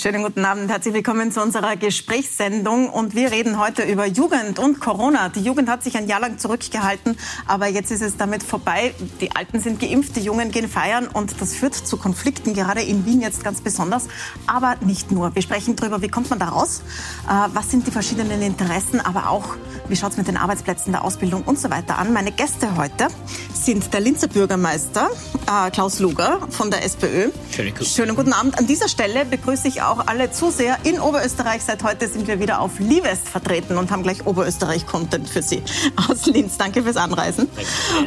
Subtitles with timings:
[0.00, 2.88] Schönen guten Abend, herzlich willkommen zu unserer Gesprächssendung.
[2.88, 5.28] Und wir reden heute über Jugend und Corona.
[5.28, 7.16] Die Jugend hat sich ein Jahr lang zurückgehalten,
[7.48, 8.94] aber jetzt ist es damit vorbei.
[9.20, 13.06] Die Alten sind geimpft, die Jungen gehen feiern und das führt zu Konflikten, gerade in
[13.06, 14.06] Wien jetzt ganz besonders.
[14.46, 15.34] Aber nicht nur.
[15.34, 16.82] Wir sprechen darüber, wie kommt man da raus,
[17.28, 19.56] äh, was sind die verschiedenen Interessen, aber auch,
[19.88, 22.12] wie schaut es mit den Arbeitsplätzen der Ausbildung und so weiter an.
[22.12, 23.08] Meine Gäste heute
[23.52, 25.10] sind der Linzer Bürgermeister
[25.48, 27.30] äh, Klaus Luger von der SPÖ.
[27.50, 28.56] Schönen guten, Schönen guten Abend.
[28.56, 31.64] An dieser Stelle begrüße ich auch alle Zuseher in Oberösterreich.
[31.64, 35.62] Seit heute sind wir wieder auf Livest vertreten und haben gleich Oberösterreich-Content für Sie
[36.08, 36.58] aus Linz.
[36.58, 37.48] Danke fürs Anreisen.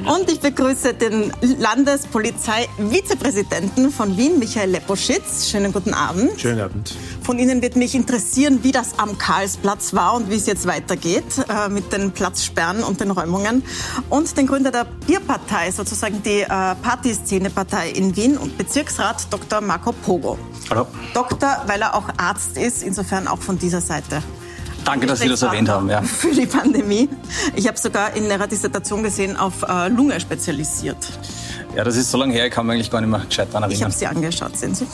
[0.06, 5.50] Und ich begrüße den Landespolizei-Vizepräsidenten von Wien, Michael Leposchitz.
[5.50, 6.40] Schönen guten Abend.
[6.40, 6.94] Schönen Abend.
[7.24, 11.24] Von Ihnen wird mich interessieren, wie das am Karlsplatz war und wie es jetzt weitergeht
[11.50, 13.64] äh, mit den Platzsperren und den Räumungen.
[14.10, 19.62] Und den Gründer der Bierpartei, sozusagen die äh, Partyszene-Partei in Wien und Bezirksrat Dr.
[19.62, 20.38] Marco Pogo.
[20.70, 20.88] Hallo.
[21.14, 24.22] Doktor, weil er auch Arzt ist, insofern auch von dieser Seite.
[24.84, 25.90] Danke, dass Sie das erwähnt haben.
[25.90, 26.02] Ja.
[26.22, 27.08] Für die Pandemie.
[27.56, 30.98] Ich habe sogar in Ihrer Dissertation gesehen, auf äh, Lunge spezialisiert.
[31.74, 33.64] Ja, das ist so lange her, ich kann mich eigentlich gar nicht mehr gescheit daran
[33.64, 33.78] erinnern.
[33.78, 34.86] Ich habe Sie angeschaut, sehen Sie.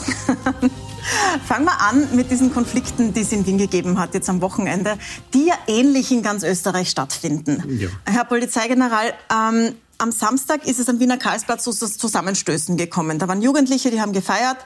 [1.48, 4.96] Fangen wir an mit diesen Konflikten, die es in Wien gegeben hat, jetzt am Wochenende,
[5.34, 7.64] die ja ähnlich in ganz Österreich stattfinden.
[7.80, 7.88] Ja.
[8.04, 13.18] Herr Polizeigeneral, ähm, am Samstag ist es am Wiener Karlsplatz zu Zusammenstößen gekommen.
[13.18, 14.58] Da waren Jugendliche, die haben gefeiert.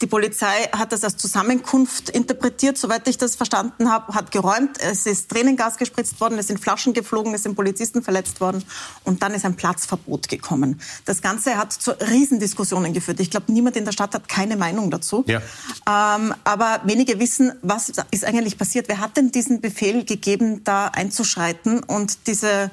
[0.00, 4.78] Die Polizei hat das als Zusammenkunft interpretiert, soweit ich das verstanden habe, hat geräumt.
[4.80, 8.64] Es ist Tränengas gespritzt worden, es sind Flaschen geflogen, es sind Polizisten verletzt worden
[9.04, 10.80] und dann ist ein Platzverbot gekommen.
[11.04, 13.20] Das Ganze hat zu Riesendiskussionen geführt.
[13.20, 15.22] Ich glaube, niemand in der Stadt hat keine Meinung dazu.
[15.26, 15.42] Ja.
[15.86, 18.88] Ähm, aber wenige wissen, was ist eigentlich passiert.
[18.88, 22.70] Wer hat denn diesen Befehl gegeben, da einzuschreiten und diese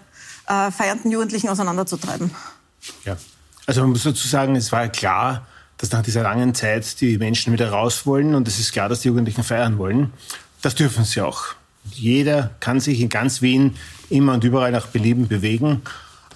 [0.47, 2.31] äh, feiernden Jugendlichen auseinanderzutreiben.
[3.03, 3.17] Ja,
[3.65, 5.45] also man muss dazu sagen, es war klar,
[5.77, 9.01] dass nach dieser langen Zeit die Menschen wieder raus wollen und es ist klar, dass
[9.01, 10.13] die Jugendlichen feiern wollen.
[10.61, 11.43] Das dürfen sie auch.
[11.91, 13.75] Jeder kann sich in ganz Wien
[14.09, 15.81] immer und überall nach Belieben bewegen,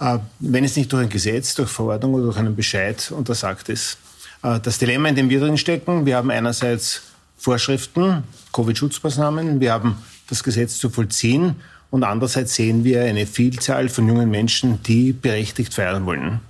[0.00, 3.98] äh, wenn es nicht durch ein Gesetz, durch Verordnung oder durch einen Bescheid untersagt ist.
[4.42, 7.02] Äh, das Dilemma, in dem wir drin stecken, wir haben einerseits
[7.36, 9.96] Vorschriften, Covid-Schutzmaßnahmen, wir haben
[10.28, 11.56] das Gesetz zu vollziehen
[11.90, 16.40] und andererseits sehen wir eine Vielzahl von jungen Menschen, die berechtigt feiern wollen.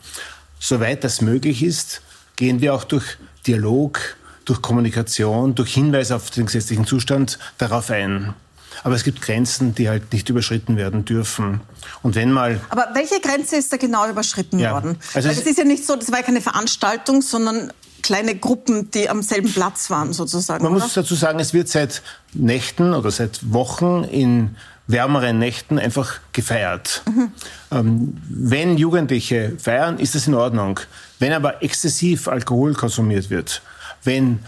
[0.58, 2.02] Soweit das möglich ist,
[2.36, 8.34] gehen wir auch durch Dialog, durch Kommunikation, durch Hinweis auf den gesetzlichen Zustand darauf ein.
[8.82, 11.60] Aber es gibt Grenzen, die halt nicht überschritten werden dürfen.
[12.02, 12.60] Und wenn mal.
[12.68, 14.96] Aber welche Grenze ist da genau überschritten ja, worden?
[15.14, 18.90] Also Weil es ist ja nicht so, das war ja keine Veranstaltung, sondern kleine Gruppen,
[18.90, 20.64] die am selben Platz waren, sozusagen.
[20.64, 20.82] Man oder?
[20.82, 22.02] muss dazu sagen, es wird seit
[22.32, 24.56] Nächten oder seit Wochen in
[24.92, 27.02] wärmeren Nächten einfach gefeiert.
[27.06, 27.32] Mhm.
[27.70, 30.80] Ähm, wenn Jugendliche feiern, ist das in Ordnung.
[31.18, 33.62] Wenn aber exzessiv Alkohol konsumiert wird,
[34.04, 34.40] wenn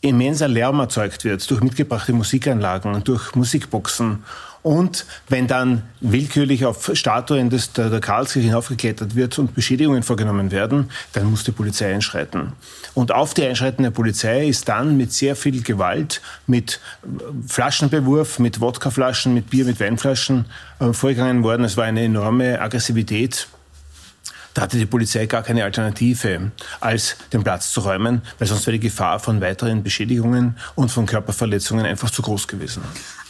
[0.00, 4.24] immenser Lärm erzeugt wird durch mitgebrachte Musikanlagen, durch Musikboxen
[4.62, 10.50] und wenn dann willkürlich auf Statuen des, der, der Karlskirche hinaufgeklettert wird und Beschädigungen vorgenommen
[10.50, 12.52] werden, dann muss die Polizei einschreiten.
[12.94, 16.80] Und auf die einschreitende Polizei ist dann mit sehr viel Gewalt, mit
[17.46, 20.44] Flaschenbewurf, mit Wodkaflaschen, mit Bier, mit Weinflaschen
[20.78, 21.64] äh, vorgegangen worden.
[21.64, 23.48] Es war eine enorme Aggressivität.
[24.52, 26.50] Da hatte die Polizei gar keine Alternative,
[26.80, 31.06] als den Platz zu räumen, weil sonst wäre die Gefahr von weiteren Beschädigungen und von
[31.06, 32.82] Körperverletzungen einfach zu groß gewesen.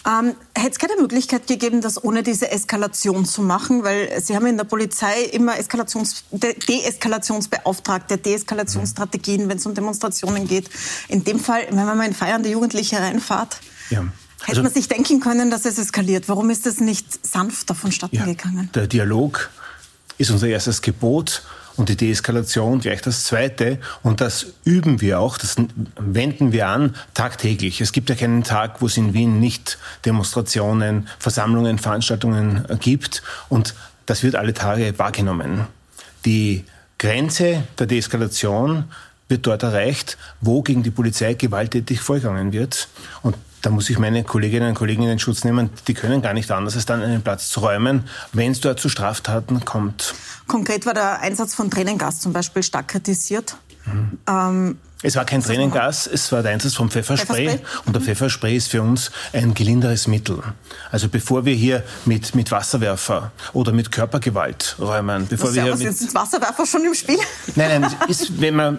[0.07, 3.83] Ähm, Hätte es keine Möglichkeit gegeben, das ohne diese Eskalation zu machen?
[3.83, 10.47] Weil Sie haben in der Polizei immer Eskalations De Deeskalationsbeauftragte, Deeskalationsstrategien, wenn es um Demonstrationen
[10.47, 10.71] geht.
[11.09, 14.05] In dem Fall, wenn man mal in feiernde Jugendliche reinfahrt, ja.
[14.43, 16.29] Hätte also, man sich denken können, dass es eskaliert?
[16.29, 18.71] Warum ist das nicht sanfter vonstatten ja, gegangen?
[18.75, 19.51] Der Dialog
[20.17, 21.43] ist unser erstes Gebot
[21.81, 23.79] und die Deeskalation gleich das Zweite.
[24.03, 25.57] Und das üben wir auch, das
[25.99, 27.81] wenden wir an tagtäglich.
[27.81, 33.23] Es gibt ja keinen Tag, wo es in Wien nicht Demonstrationen, Versammlungen, Veranstaltungen gibt.
[33.49, 33.75] Und
[34.05, 35.69] das wird alle Tage wahrgenommen.
[36.27, 36.65] Die
[36.99, 38.85] Grenze der Deeskalation
[39.29, 42.89] wird dort erreicht, wo gegen die Polizei gewalttätig vorgegangen wird.
[43.23, 45.71] Und da muss ich meine Kolleginnen und Kollegen in den Schutz nehmen.
[45.87, 48.91] Die können gar nicht anders, als dann einen Platz zu räumen, wenn es dort zu
[48.91, 50.15] Straftaten kommt.
[50.51, 53.57] Konkret war der Einsatz von Tränengas zum Beispiel stark kritisiert.
[53.87, 54.19] Mhm.
[54.27, 57.47] Ähm, es war kein Tränengas, es war der Einsatz vom Pfefferspray.
[57.47, 57.83] Pfefferspray.
[57.87, 58.07] Und der mhm.
[58.07, 60.43] Pfefferspray ist für uns ein gelinderes Mittel.
[60.91, 65.77] Also bevor wir hier mit, mit Wasserwerfer oder mit Körpergewalt räumen, bevor was wir ja,
[65.77, 67.19] mit, sind Wasserwerfer schon im Spiel?
[67.55, 68.79] Nein, nein, ist, wenn man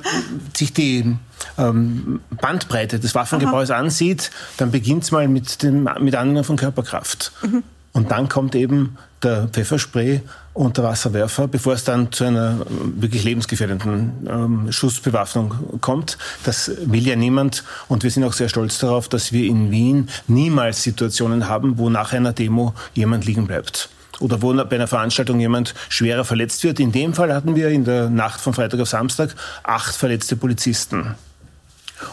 [0.53, 1.15] sich die
[1.57, 7.31] ähm, Bandbreite des Waffengebrauchs ansieht, dann beginnt es mal mit dem mit Anwendung von Körperkraft.
[7.41, 7.63] Mhm.
[7.93, 10.21] Und dann kommt eben der Pfefferspray
[10.53, 16.17] und der Wasserwerfer, bevor es dann zu einer wirklich lebensgefährdenden ähm, Schussbewaffnung kommt.
[16.43, 17.63] Das will ja niemand.
[17.87, 21.89] Und wir sind auch sehr stolz darauf, dass wir in Wien niemals Situationen haben, wo
[21.89, 23.89] nach einer Demo jemand liegen bleibt
[24.19, 26.79] oder wo bei einer Veranstaltung jemand schwerer verletzt wird.
[26.79, 31.15] In dem Fall hatten wir in der Nacht von Freitag auf Samstag acht verletzte Polizisten.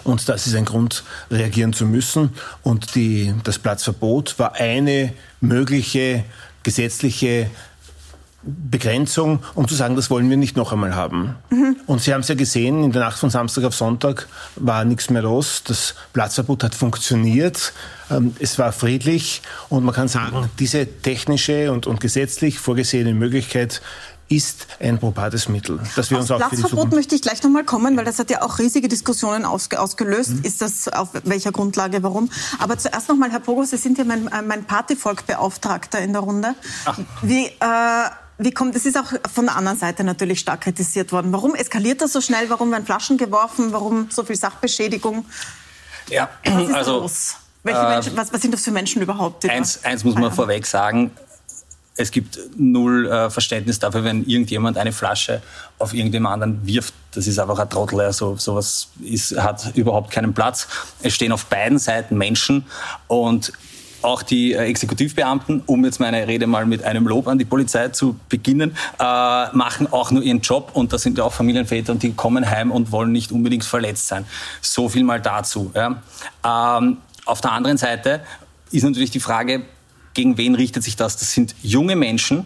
[0.05, 2.31] Und das ist ein Grund, reagieren zu müssen.
[2.62, 6.25] Und die, das Platzverbot war eine mögliche
[6.62, 7.50] gesetzliche
[8.43, 11.35] Begrenzung, um zu sagen, das wollen wir nicht noch einmal haben.
[11.50, 11.76] Mhm.
[11.87, 15.11] Und Sie haben es ja gesehen, in der Nacht von Samstag auf Sonntag war nichts
[15.11, 15.62] mehr los.
[15.64, 17.73] Das Platzverbot hat funktioniert.
[18.11, 23.82] Ähm, es war friedlich und man kann sagen, diese technische und, und gesetzlich vorgesehene Möglichkeit
[24.28, 25.80] ist ein probates Mittel.
[25.96, 28.58] Dass wir uns auch Platzverbot möchte ich gleich nochmal kommen, weil das hat ja auch
[28.58, 30.30] riesige Diskussionen ausge ausgelöst.
[30.30, 30.44] Mhm.
[30.44, 32.30] Ist das auf welcher Grundlage, warum?
[32.58, 36.54] Aber zuerst nochmal, Herr Pogo, Sie sind ja mein, äh, mein Partyvolk-Beauftragter in der Runde.
[36.84, 36.98] Ach.
[37.22, 37.50] Wie, äh,
[38.38, 41.32] wie kommt, das ist auch von der anderen Seite natürlich stark kritisiert worden.
[41.32, 42.50] Warum eskaliert das so schnell?
[42.50, 43.72] Warum werden Flaschen geworfen?
[43.72, 45.25] Warum so viel Sachbeschädigung?
[46.10, 47.36] Ja, was ist also, los?
[47.62, 49.48] Welche äh, Menschen, was, was, sind das für Menschen überhaupt?
[49.48, 51.10] Eins, eins muss man vorweg sagen
[51.98, 55.42] es gibt null äh, Verständnis dafür, wenn irgendjemand eine Flasche
[55.78, 56.94] auf irgendjemand anderen wirft.
[57.10, 58.00] Das ist einfach ein Trottel.
[58.00, 60.68] Also sowas ist, hat überhaupt keinen Platz.
[61.02, 62.64] Es stehen auf beiden Seiten Menschen
[63.08, 63.52] und
[64.00, 67.88] auch die äh, Exekutivbeamten, um jetzt meine Rede mal mit einem Lob an die Polizei
[67.88, 72.04] zu beginnen, äh, machen auch nur ihren Job und das sind ja auch Familienväter und
[72.04, 74.24] die kommen heim und wollen nicht unbedingt verletzt sein.
[74.60, 75.72] So viel mal dazu.
[75.74, 76.00] Ja.
[76.78, 78.20] Ähm, auf der anderen Seite
[78.70, 79.64] ist natürlich die Frage,
[80.18, 81.16] gegen wen richtet sich das?
[81.16, 82.44] Das sind junge Menschen,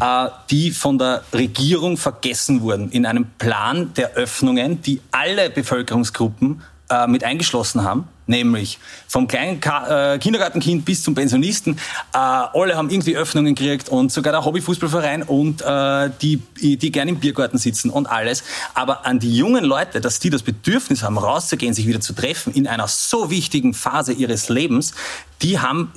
[0.00, 6.62] äh, die von der Regierung vergessen wurden in einem Plan der Öffnungen, die alle Bevölkerungsgruppen
[6.90, 11.76] äh, mit eingeschlossen haben, nämlich vom kleinen Ka äh, Kindergartenkind bis zum Pensionisten.
[12.12, 17.12] Äh, alle haben irgendwie Öffnungen gekriegt und sogar der Hobbyfußballverein und äh, die, die gerne
[17.12, 18.42] im Biergarten sitzen und alles.
[18.74, 22.52] Aber an die jungen Leute, dass die das Bedürfnis haben, rauszugehen, sich wieder zu treffen
[22.52, 24.92] in einer so wichtigen Phase ihres Lebens,
[25.40, 25.92] die haben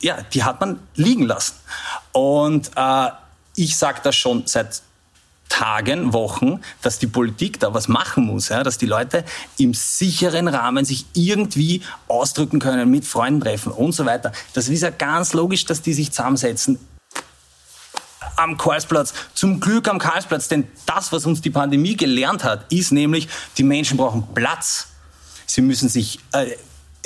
[0.00, 1.54] ja, die hat man liegen lassen.
[2.12, 3.08] Und äh,
[3.54, 4.82] ich sage das schon seit
[5.48, 9.24] Tagen, Wochen, dass die Politik da was machen muss, ja, dass die Leute
[9.58, 14.32] im sicheren Rahmen sich irgendwie ausdrücken können, mit Freunden treffen und so weiter.
[14.54, 16.78] Das ist ja ganz logisch, dass die sich zusammensetzen
[18.36, 19.14] am Karlsplatz.
[19.34, 23.62] Zum Glück am Karlsplatz, denn das, was uns die Pandemie gelernt hat, ist nämlich, die
[23.62, 24.88] Menschen brauchen Platz.
[25.46, 26.50] Sie müssen sich äh,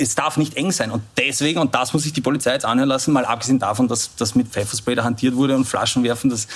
[0.01, 0.91] es darf nicht eng sein.
[0.91, 4.15] Und deswegen, und das muss sich die Polizei jetzt anhören lassen, mal abgesehen davon, dass
[4.15, 6.47] das mit Pfefferspray da hantiert wurde und Flaschen werfen, das,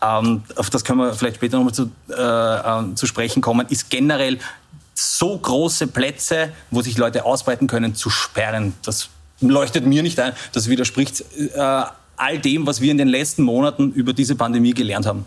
[0.00, 3.90] ähm, auf das können wir vielleicht später nochmal zu, äh, äh, zu sprechen kommen, ist
[3.90, 4.38] generell
[4.94, 8.74] so große Plätze, wo sich Leute ausbreiten können, zu sperren.
[8.84, 9.08] Das
[9.40, 10.32] leuchtet mir nicht ein.
[10.52, 11.84] Das widerspricht äh,
[12.16, 15.26] all dem, was wir in den letzten Monaten über diese Pandemie gelernt haben.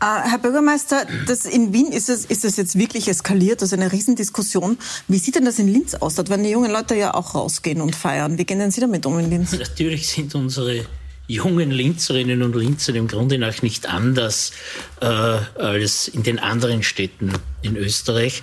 [0.00, 3.90] Äh, Herr Bürgermeister, das in Wien ist es, ist es jetzt wirklich eskaliert, also eine
[3.90, 4.78] Riesendiskussion.
[5.08, 6.14] Wie sieht denn das in Linz aus?
[6.14, 8.38] Dort werden die jungen Leute ja auch rausgehen und feiern.
[8.38, 9.52] Wie gehen denn Sie damit um in Linz?
[9.52, 10.86] Natürlich sind unsere
[11.26, 14.52] jungen Linzerinnen und Linzer im Grunde nach nicht anders
[15.00, 18.42] äh, als in den anderen Städten in Österreich.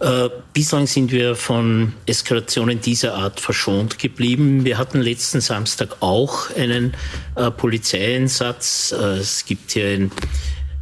[0.00, 4.64] Äh, bislang sind wir von Eskalationen dieser Art verschont geblieben.
[4.64, 6.94] Wir hatten letzten Samstag auch einen
[7.36, 8.94] äh, Polizeieinsatz.
[8.98, 10.10] Äh, es gibt hier ein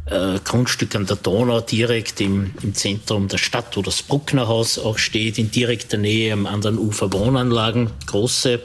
[0.09, 4.97] äh, Grundstück an der Donau direkt im, im Zentrum der Stadt, wo das Brucknerhaus auch
[4.97, 8.59] steht, in direkter Nähe am anderen Ufer Wohnanlagen, große.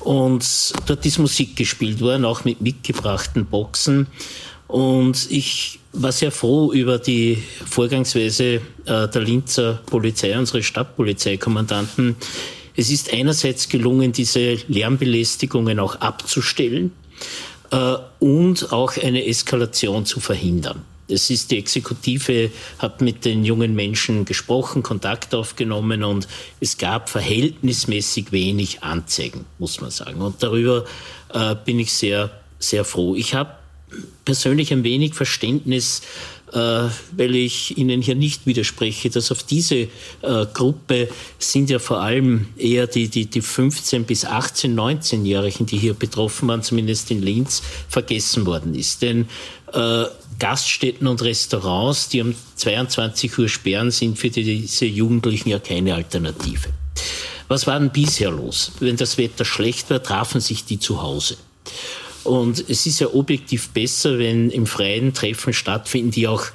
[0.00, 4.06] Und dort ist Musik gespielt worden, auch mit mitgebrachten Boxen.
[4.68, 12.14] Und ich war sehr froh über die Vorgangsweise äh, der Linzer Polizei, unsere Stadtpolizeikommandanten.
[12.76, 16.92] Es ist einerseits gelungen, diese Lärmbelästigungen auch abzustellen
[17.70, 20.84] äh, und auch eine Eskalation zu verhindern.
[21.08, 26.28] Es ist die Exekutive hat mit den jungen Menschen gesprochen, Kontakt aufgenommen und
[26.60, 30.20] es gab verhältnismäßig wenig Anzeigen, muss man sagen.
[30.20, 30.84] Und darüber
[31.34, 33.16] äh, bin ich sehr, sehr froh.
[33.16, 33.50] Ich habe
[34.24, 36.02] persönlich ein wenig Verständnis
[36.52, 39.88] weil ich Ihnen hier nicht widerspreche, dass auf diese äh,
[40.52, 45.94] Gruppe sind ja vor allem eher die, die, die 15 bis 18, 19-Jährigen, die hier
[45.94, 49.02] betroffen waren, zumindest in Linz, vergessen worden ist.
[49.02, 49.28] Denn
[49.72, 50.04] äh,
[50.38, 56.70] Gaststätten und Restaurants, die um 22 Uhr sperren, sind für diese Jugendlichen ja keine Alternative.
[57.48, 58.72] Was war denn bisher los?
[58.80, 61.36] Wenn das Wetter schlecht war, trafen sich die zu Hause.
[62.24, 66.46] Und es ist ja objektiv besser, wenn im Freien Treffen stattfinden, die auch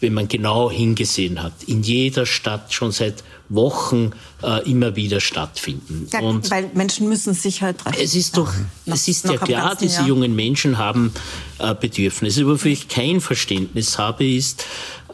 [0.00, 1.52] wenn man genau hingesehen hat.
[1.66, 4.12] In jeder Stadt schon seit Wochen
[4.42, 6.08] äh, immer wieder stattfinden.
[6.12, 7.98] Ja, und weil Menschen müssen sich halt treffen.
[8.00, 8.52] Es ist doch,
[8.86, 10.08] ja, es ist ja klar, diese Jahr.
[10.08, 11.12] jungen Menschen haben
[11.58, 12.46] äh, Bedürfnisse.
[12.46, 14.64] Wofür ich kein Verständnis habe, ist,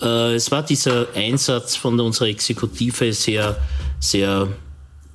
[0.01, 3.57] äh, es war dieser Einsatz von unserer Exekutive sehr,
[3.99, 4.49] sehr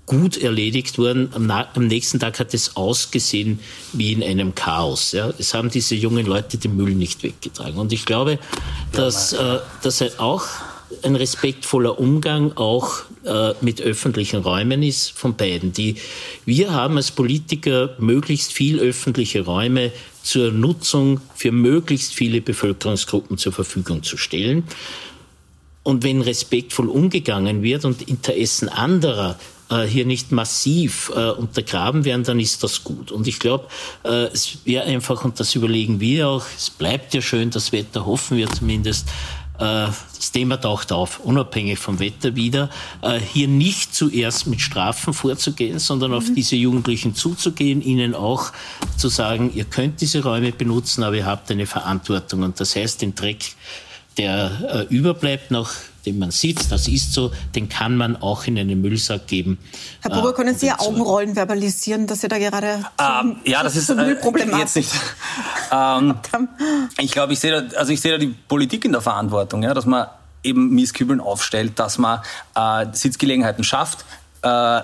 [0.06, 1.30] gut erledigt worden.
[1.34, 3.60] Am, am, nächsten Tag hat es ausgesehen
[3.94, 5.12] wie in einem Chaos.
[5.12, 5.32] Ja.
[5.38, 7.80] Es haben diese jungen Leute den Müll nicht weggetragen.
[7.80, 8.40] Und ich glaube,
[8.92, 10.46] dass, äh, dass auch
[11.04, 15.74] ein respektvoller Umgang auch äh, mit öffentlichen Räumen ist von beiden.
[15.74, 15.96] Die,
[16.46, 19.92] wir haben als Politiker möglichst viel öffentliche Räume
[20.24, 24.64] zur Nutzung für möglichst viele Bevölkerungsgruppen zur Verfügung zu stellen.
[25.84, 29.40] Und wenn respektvoll umgegangen wird und Interessen anderer
[29.72, 33.12] äh, hier nicht massiv äh, untergraben werden, dann ist das gut.
[33.12, 33.68] Und ich glaube,
[34.04, 38.06] äh, es wäre einfach, und das überlegen wir auch, es bleibt ja schön, das Wetter
[38.06, 39.08] hoffen wir zumindest,
[39.58, 42.70] äh, das Thema taucht auf, unabhängig vom Wetter wieder,
[43.02, 46.36] äh, hier nicht zuerst mit Strafen vorzugehen, sondern auf mhm.
[46.36, 48.52] diese Jugendlichen zuzugehen, ihnen auch
[48.98, 52.44] zu sagen, ihr könnt diese Räume benutzen, aber ihr habt eine Verantwortung.
[52.44, 53.56] Und das heißt, den Dreck,
[54.18, 55.72] der äh, überbleibt nach
[56.06, 59.60] den man sieht, das ist so, den kann man auch in einen Müllsack geben.
[60.02, 63.90] Herr Burger, können Sie ja Augenrollen verbalisieren, dass Sie da gerade ähm, Ja, das ist
[63.90, 64.16] äh,
[64.58, 64.92] jetzt nicht.
[65.72, 66.16] ähm,
[66.98, 69.74] ich glaube, ich sehe da, also ich sehe da die Politik in der Verantwortung, ja,
[69.74, 70.08] dass man
[70.44, 72.22] eben Misskübeln aufstellt, dass man
[72.56, 74.06] äh, Sitzgelegenheiten schafft,
[74.42, 74.82] äh,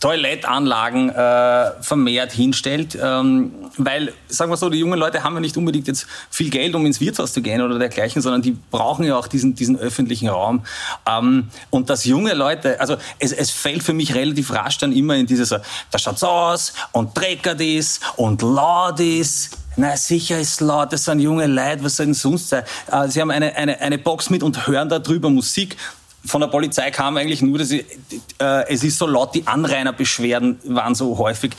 [0.00, 5.56] Toilettanlagen äh, vermehrt hinstellt, ähm, weil, sagen wir so, die jungen Leute haben ja nicht
[5.56, 9.16] unbedingt jetzt viel Geld, um ins Wirtshaus zu gehen oder dergleichen, sondern die brauchen ja
[9.16, 10.64] auch diesen, diesen öffentlichen Raum.
[11.08, 15.16] Ähm, und dass junge Leute, also es, es fällt für mich relativ rasch dann immer
[15.16, 19.56] in dieses, da schaut's aus und dreckert ist und laut ist.
[19.78, 22.64] Na, sicher ist laut, das sind junge Leute, was soll denn sonst sein?
[22.90, 25.76] Äh, sie haben eine, eine, eine Box mit und hören darüber Musik
[26.26, 27.84] von der Polizei kam eigentlich nur, dass ich,
[28.40, 31.52] äh, es ist so laut, die Anrainerbeschwerden waren so häufig.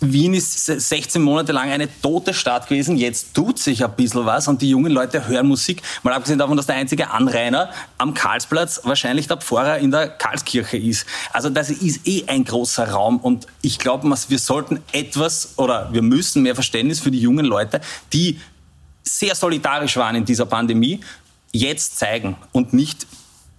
[0.00, 2.96] Wien ist 16 Monate lang eine tote Stadt gewesen.
[2.96, 5.82] Jetzt tut sich ein bisschen was und die jungen Leute hören Musik.
[6.02, 10.76] Mal abgesehen davon, dass der einzige Anrainer am Karlsplatz wahrscheinlich der Pfarrer in der Karlskirche
[10.76, 11.06] ist.
[11.32, 16.02] Also das ist eh ein großer Raum und ich glaube, wir sollten etwas oder wir
[16.02, 17.80] müssen mehr Verständnis für die jungen Leute,
[18.12, 18.40] die
[19.02, 21.00] sehr solidarisch waren in dieser Pandemie,
[21.52, 23.06] jetzt zeigen und nicht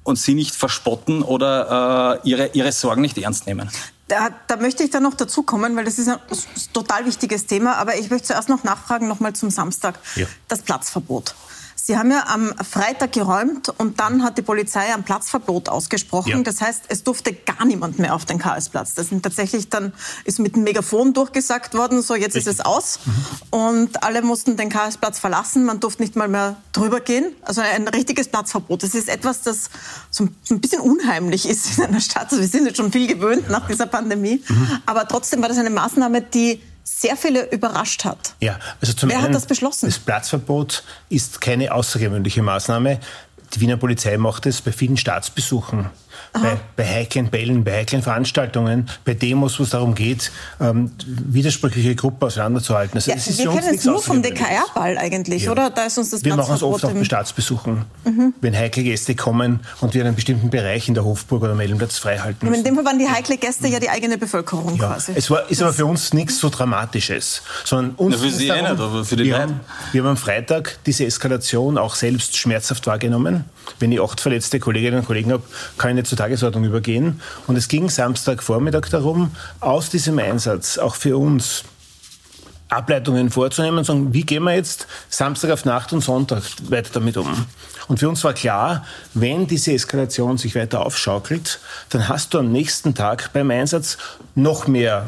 [0.06, 3.70] und sie nicht verspotten oder äh, ihre, ihre Sorgen nicht ernst nehmen.
[4.08, 6.20] Da, da, möchte ich dann noch dazu kommen, weil das ist ein
[6.72, 7.76] total wichtiges Thema.
[7.78, 10.00] Aber ich möchte zuerst noch nachfragen, nochmal zum Samstag.
[10.16, 10.28] Ja.
[10.48, 11.34] Das Platzverbot.
[11.88, 16.30] Sie haben ja am Freitag geräumt und dann hat die Polizei ein Platzverbot ausgesprochen.
[16.32, 16.42] Ja.
[16.42, 18.96] Das heißt, es durfte gar niemand mehr auf den Karlsplatz.
[18.96, 22.54] Das sind tatsächlich dann ist mit dem Megafon durchgesagt worden, so jetzt Richtig.
[22.54, 23.02] ist es aus.
[23.06, 23.14] Mhm.
[23.52, 25.64] Und alle mussten den Karlsplatz verlassen.
[25.64, 27.36] Man durfte nicht mal mehr drüber gehen.
[27.44, 28.82] Also ein richtiges Platzverbot.
[28.82, 29.70] Das ist etwas, das
[30.10, 32.32] so ein bisschen unheimlich ist in einer Stadt.
[32.32, 34.42] Also wir sind jetzt schon viel gewöhnt nach dieser Pandemie.
[34.48, 34.80] Mhm.
[34.88, 38.36] Aber trotzdem war das eine Maßnahme, die sehr viele überrascht hat.
[38.40, 39.88] Ja, also zum Wer einen, hat das beschlossen?
[39.88, 43.00] Das Platzverbot ist keine außergewöhnliche Maßnahme.
[43.54, 45.90] Die Wiener Polizei macht es bei vielen Staatsbesuchen
[46.42, 51.96] bei, bei heiklen Bällen, bei heiklen Veranstaltungen, bei Demos, wo es darum geht, ähm, widersprüchliche
[51.96, 52.98] Gruppen auseinanderzuhalten.
[52.98, 55.52] Also, ja, das ist wir kennen es nur vom DKR-Ball eigentlich, ja.
[55.52, 55.70] oder?
[55.70, 58.34] Da ist uns das Wir machen es oft auch bei Staatsbesuchen, mhm.
[58.42, 62.50] wenn heikle Gäste kommen und wir einen bestimmten Bereich in der Hofburg oder Meldenplatz freihalten
[62.50, 62.60] müssen.
[62.60, 64.88] In dem Fall waren die heikle Gäste ja die eigene Bevölkerung ja.
[64.88, 65.14] quasi.
[65.16, 68.64] Es war, ist aber für uns nichts so Dramatisches, sondern uns ja, für Sie darum,
[68.64, 69.60] nicht, aber für die wir, haben,
[69.92, 73.46] wir haben am Freitag diese Eskalation auch selbst schmerzhaft wahrgenommen.
[73.80, 75.44] Wenn ich acht verletzte Kolleginnen und Kollegen habe,
[75.78, 77.22] kann ich nicht zur Tagesordnung übergehen.
[77.46, 81.64] Und es ging Samstagvormittag darum, aus diesem Einsatz auch für uns
[82.68, 87.18] Ableitungen vorzunehmen und sagen, wie gehen wir jetzt Samstag auf Nacht und Sonntag weiter damit
[87.18, 87.46] um?
[87.88, 92.52] Und für uns war klar, wenn diese Eskalation sich weiter aufschaukelt, dann hast du am
[92.52, 94.00] nächsten Tag beim Einsatz
[94.34, 95.06] noch mehr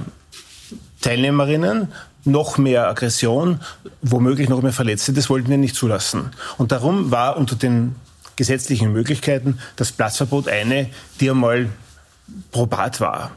[1.01, 1.91] Teilnehmerinnen,
[2.25, 3.59] noch mehr Aggression,
[4.03, 5.13] womöglich noch mehr Verletzte.
[5.13, 6.29] Das wollten wir nicht zulassen.
[6.59, 7.95] Und darum war unter den
[8.37, 10.89] gesetzlichen Möglichkeiten das Platzverbot eine,
[11.19, 11.69] die einmal
[12.51, 13.31] probat war.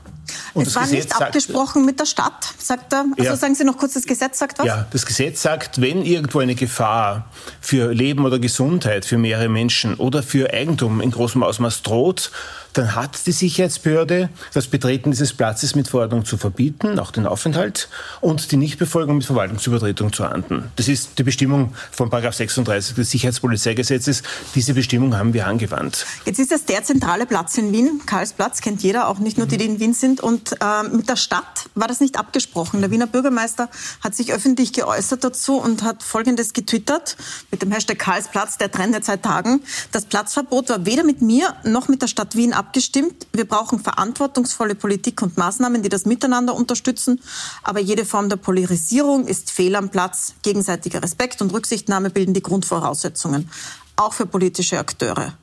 [0.55, 3.05] Und es war Gesetz nicht abgesprochen mit der Stadt, sagt er.
[3.19, 3.37] Also ja.
[3.37, 4.67] sagen Sie noch kurz, das Gesetz sagt was?
[4.67, 7.29] Ja, das Gesetz sagt, wenn irgendwo eine Gefahr
[7.61, 12.31] für Leben oder Gesundheit für mehrere Menschen oder für Eigentum in großem Ausmaß droht,
[12.73, 17.89] dann hat die Sicherheitsbehörde das Betreten dieses Platzes mit Verordnung zu verbieten, auch den Aufenthalt,
[18.21, 20.71] und die Nichtbefolgung mit Verwaltungsübertretung zu ahnden.
[20.77, 24.23] Das ist die Bestimmung von 36 des Sicherheitspolizeigesetzes.
[24.55, 26.07] Diese Bestimmung haben wir angewandt.
[26.25, 28.03] Jetzt ist das der zentrale Platz in Wien.
[28.07, 30.21] Karlsplatz kennt jeder, auch nicht nur die, die in Wien sind.
[30.21, 32.81] Und äh, mit der Stadt war das nicht abgesprochen.
[32.81, 33.69] Der Wiener Bürgermeister
[34.03, 37.17] hat sich öffentlich geäußert dazu und hat Folgendes getwittert
[37.51, 39.63] mit dem Hashtag Karlsplatz, der trendet seit Tagen.
[39.93, 43.27] Das Platzverbot war weder mit mir noch mit der Stadt Wien abgestimmt.
[43.33, 47.21] Wir brauchen verantwortungsvolle Politik und Maßnahmen, die das Miteinander unterstützen.
[47.65, 50.35] Aber jede Form der Polarisierung ist fehl am Platz.
[50.43, 53.51] Gegenseitiger Respekt und Rücksichtnahme bilden die Grundvoraussetzungen.
[53.97, 55.35] Auch für politische Akteure.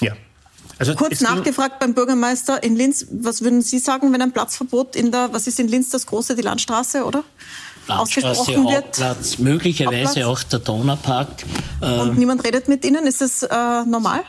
[0.00, 0.12] Ja.
[0.78, 5.10] Also Kurz nachgefragt beim Bürgermeister in Linz, was würden Sie sagen, wenn ein Platzverbot in
[5.10, 7.24] der, was ist in Linz das große, die Landstraße, oder?
[7.88, 10.26] Landstraße, Hauptplatz, möglicherweise Hauptplatz.
[10.26, 11.28] auch der Donaupark.
[11.80, 14.24] Und ähm, niemand redet mit Ihnen, ist das äh, normal?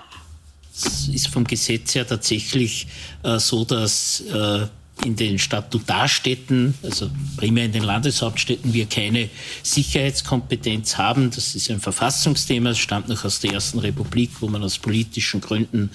[1.14, 2.88] Ist vom Gesetz her tatsächlich
[3.24, 4.68] äh, so, dass äh,
[5.06, 9.30] in den Statutarstädten, also primär in den Landeshauptstädten, wir keine
[9.64, 11.30] Sicherheitskompetenz haben.
[11.32, 12.72] Das ist ein Verfassungsthema.
[12.72, 15.92] Es stammt noch aus der Ersten Republik, wo man aus politischen Gründen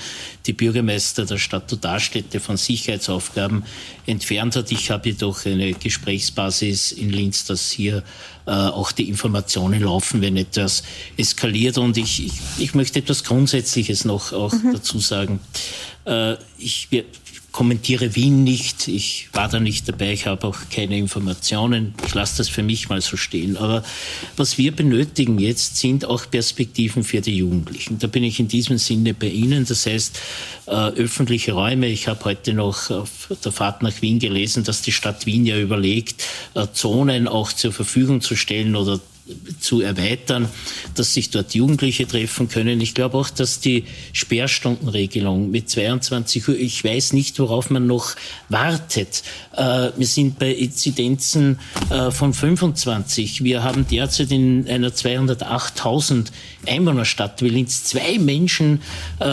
[0.47, 3.65] die Bürgermeister der Statutarstädte von Sicherheitsaufgaben
[4.07, 4.71] entfernt hat.
[4.71, 8.05] Ich habe jedoch eine Gesprächsbasis in Linz, dass hier
[8.47, 10.83] äh, auch die Informationen laufen, wenn etwas
[11.17, 11.79] eskaliert.
[11.79, 14.73] Und ich, ich, ich möchte etwas Grundsätzliches noch auch mhm.
[14.73, 15.41] dazu sagen.
[16.05, 16.89] Äh, ich,
[17.53, 18.89] kommentiere Wien nicht.
[18.89, 21.95] Ich war da nicht dabei, ich habe auch keine Informationen.
[22.07, 23.59] Ich lasse das für mich mal so stehen.
[23.59, 23.85] Aber
[24.37, 27.99] was wir benötigen jetzt sind auch Perspektiven für die Jugendlichen.
[27.99, 29.67] Da bin ich in diesem Sinne bei Ihnen.
[29.67, 30.19] Das heißt,
[30.67, 31.89] äh, öffentliche Räume.
[31.89, 35.59] Ich habe heute noch auf der Fahrt nach Wien gelesen, dass die Stadt Wien ja
[35.59, 38.99] überlegt, äh, Zonen auch zur Verfügung zu stellen oder
[39.61, 40.49] zu erweitern,
[40.95, 42.81] dass sich dort Jugendliche treffen können.
[42.81, 48.17] Ich glaube auch, dass die Sperrstundenregelung mit 22 Uhr, ich weiß nicht, worauf man noch
[48.49, 49.23] wartet.
[49.57, 51.61] Äh, wir sind bei Inzidenzen
[51.91, 53.45] äh, von 25.
[53.45, 56.27] Wir haben derzeit in einer 208.000
[56.67, 58.83] Einwohnerstadt Willinz zwei Menschen
[59.19, 59.25] äh,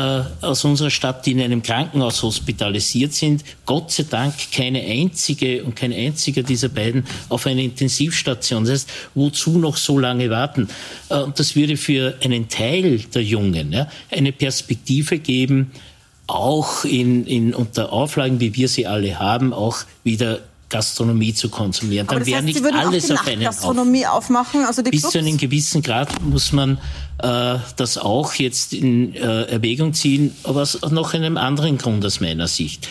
[0.41, 3.43] aus unserer Stadt, die in einem Krankenhaus hospitalisiert sind.
[3.65, 8.63] Gott sei Dank keine einzige und kein einziger dieser beiden auf einer Intensivstation.
[8.63, 10.67] Das heißt, wozu noch so lange warten?
[11.09, 15.71] Äh, und das würde für einen Teil der Jungen ja, eine Perspektive geben,
[16.27, 22.07] auch in, in, unter Auflagen, wie wir sie alle haben, auch wieder Gastronomie zu konsumieren.
[22.07, 24.17] Dann wäre nicht alles auf einen Gastronomie auf.
[24.17, 25.13] aufmachen, also Bis Clubs?
[25.13, 26.77] zu einem gewissen Grad muss man
[27.17, 32.19] äh, das auch jetzt in äh, Erwägung ziehen, aber aus noch einem anderen Grund aus
[32.19, 32.87] meiner Sicht.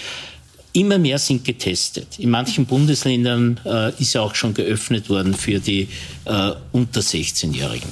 [0.79, 2.21] Immer mehr sind getestet.
[2.21, 5.89] In manchen Bundesländern äh, ist ja auch schon geöffnet worden für die
[6.25, 7.89] äh, unter 16-Jährigen.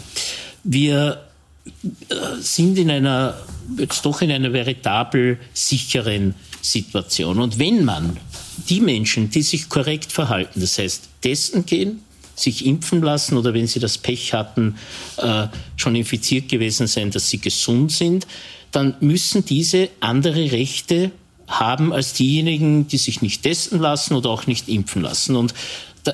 [0.62, 1.20] Wir
[1.64, 1.70] äh,
[2.38, 3.40] sind in einer,
[3.76, 7.40] jetzt doch in einer veritabel sicheren Situation.
[7.40, 8.18] Und wenn man
[8.68, 12.04] die Menschen, die sich korrekt verhalten, das heißt testen gehen,
[12.36, 14.76] sich impfen lassen oder wenn sie das Pech hatten,
[15.16, 18.28] äh, schon infiziert gewesen sein, dass sie gesund sind,
[18.70, 21.10] dann müssen diese andere Rechte
[21.48, 25.36] haben als diejenigen, die sich nicht testen lassen oder auch nicht impfen lassen.
[25.36, 25.54] Und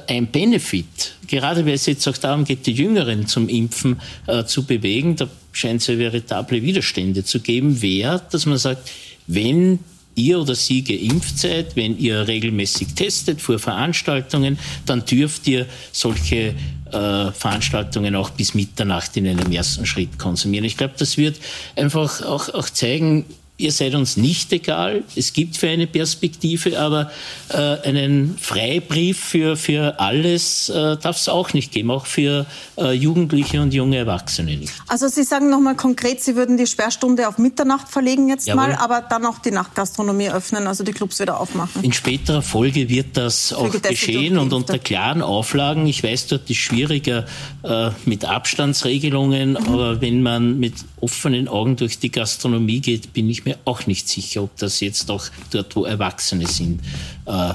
[0.08, 4.64] ein Benefit, gerade weil es jetzt auch darum geht, die Jüngeren zum Impfen äh, zu
[4.64, 8.90] bewegen, da scheint es ja veritable Widerstände zu geben, wäre, dass man sagt,
[9.26, 9.80] wenn
[10.14, 16.54] ihr oder sie geimpft seid, wenn ihr regelmäßig testet vor Veranstaltungen, dann dürft ihr solche
[16.90, 20.64] äh, Veranstaltungen auch bis Mitternacht in einem ersten Schritt konsumieren.
[20.64, 21.38] Ich glaube, das wird
[21.76, 23.24] einfach auch, auch zeigen,
[23.62, 25.04] ihr seid uns nicht egal.
[25.14, 27.10] Es gibt für eine Perspektive, aber
[27.48, 27.56] äh,
[27.88, 32.46] einen Freibrief für, für alles äh, darf es auch nicht geben, auch für
[32.76, 34.72] äh, Jugendliche und junge Erwachsene nicht.
[34.88, 38.68] Also Sie sagen nochmal konkret, Sie würden die Sperrstunde auf Mitternacht verlegen jetzt Jawohl.
[38.68, 41.82] mal, aber dann auch die Nachtgastronomie öffnen, also die Clubs wieder aufmachen.
[41.84, 45.86] In späterer Folge wird das auch geschehen und unter klaren Auflagen.
[45.86, 47.26] Ich weiß, dort ist schwieriger
[47.62, 49.56] äh, mit Abstandsregelungen, mhm.
[49.56, 54.08] aber wenn man mit offenen Augen durch die Gastronomie geht, bin ich mir auch nicht
[54.08, 56.80] sicher, ob das jetzt auch dort, wo Erwachsene sind,
[57.26, 57.54] äh,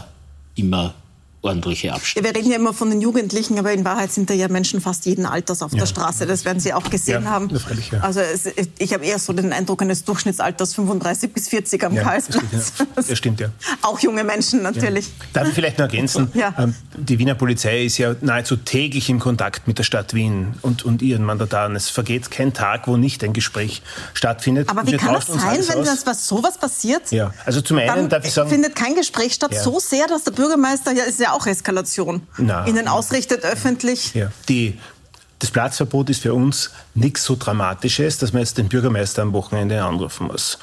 [0.55, 0.93] immer
[1.47, 2.29] ordentliche Abstände.
[2.29, 5.05] wir reden ja immer von den Jugendlichen, aber in Wahrheit sind da ja Menschen fast
[5.05, 5.79] jeden Alters auf ja.
[5.79, 6.25] der Straße.
[6.25, 7.49] Das werden Sie auch gesehen ja, haben.
[7.59, 7.99] Freilich, ja.
[8.01, 12.03] Also es, ich habe eher so den Eindruck eines Durchschnittsalters 35 bis 40 am ja,
[12.03, 12.43] Karlsplatz.
[12.51, 13.03] Das stimmt, ja.
[13.07, 13.49] das stimmt, ja.
[13.81, 15.09] Auch junge Menschen natürlich.
[15.33, 16.31] Darf ich vielleicht noch ergänzen?
[16.57, 20.85] Ähm, die Wiener Polizei ist ja nahezu täglich im Kontakt mit der Stadt Wien und,
[20.85, 21.75] und ihren Mandataren.
[21.75, 23.81] Es vergeht kein Tag, wo nicht ein Gespräch
[24.13, 24.69] stattfindet.
[24.69, 27.11] Aber wie Wir kann das sein, wenn das was, sowas passiert?
[27.11, 28.49] Ja, also zum einen darf ich sagen...
[28.49, 32.65] findet kein Gespräch statt so sehr, dass der Bürgermeister, ja, ist ja auch Eskalation, Na,
[32.67, 34.13] ihnen ausrichtet öffentlich.
[34.13, 34.31] Ja.
[34.49, 34.79] Die,
[35.39, 39.83] das Platzverbot ist für uns nichts so Dramatisches, dass man jetzt den Bürgermeister am Wochenende
[39.83, 40.57] anrufen muss,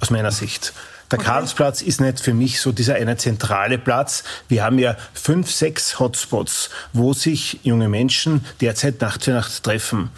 [0.00, 0.72] aus meiner Sicht.
[1.10, 1.26] Der okay.
[1.26, 4.22] Karlsplatz ist nicht für mich so dieser eine zentrale Platz.
[4.48, 10.10] Wir haben ja fünf, sechs Hotspots, wo sich junge Menschen derzeit Nacht für Nacht treffen.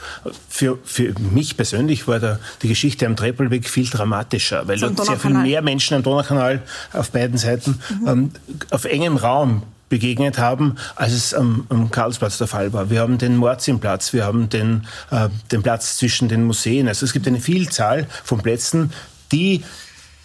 [0.49, 5.19] Für, für mich persönlich war da die Geschichte am Treppelweg viel dramatischer, weil dort sehr
[5.19, 8.09] viel mehr Menschen am Donaukanal auf beiden Seiten mhm.
[8.09, 8.31] ähm,
[8.71, 12.89] auf engem Raum begegnet haben, als es am, am, Karlsplatz der Fall war.
[12.89, 16.89] Wir haben den Mordsimplatz, wir haben den, äh, den Platz zwischen den Museen.
[16.89, 18.91] Also es gibt eine Vielzahl von Plätzen,
[19.33, 19.63] die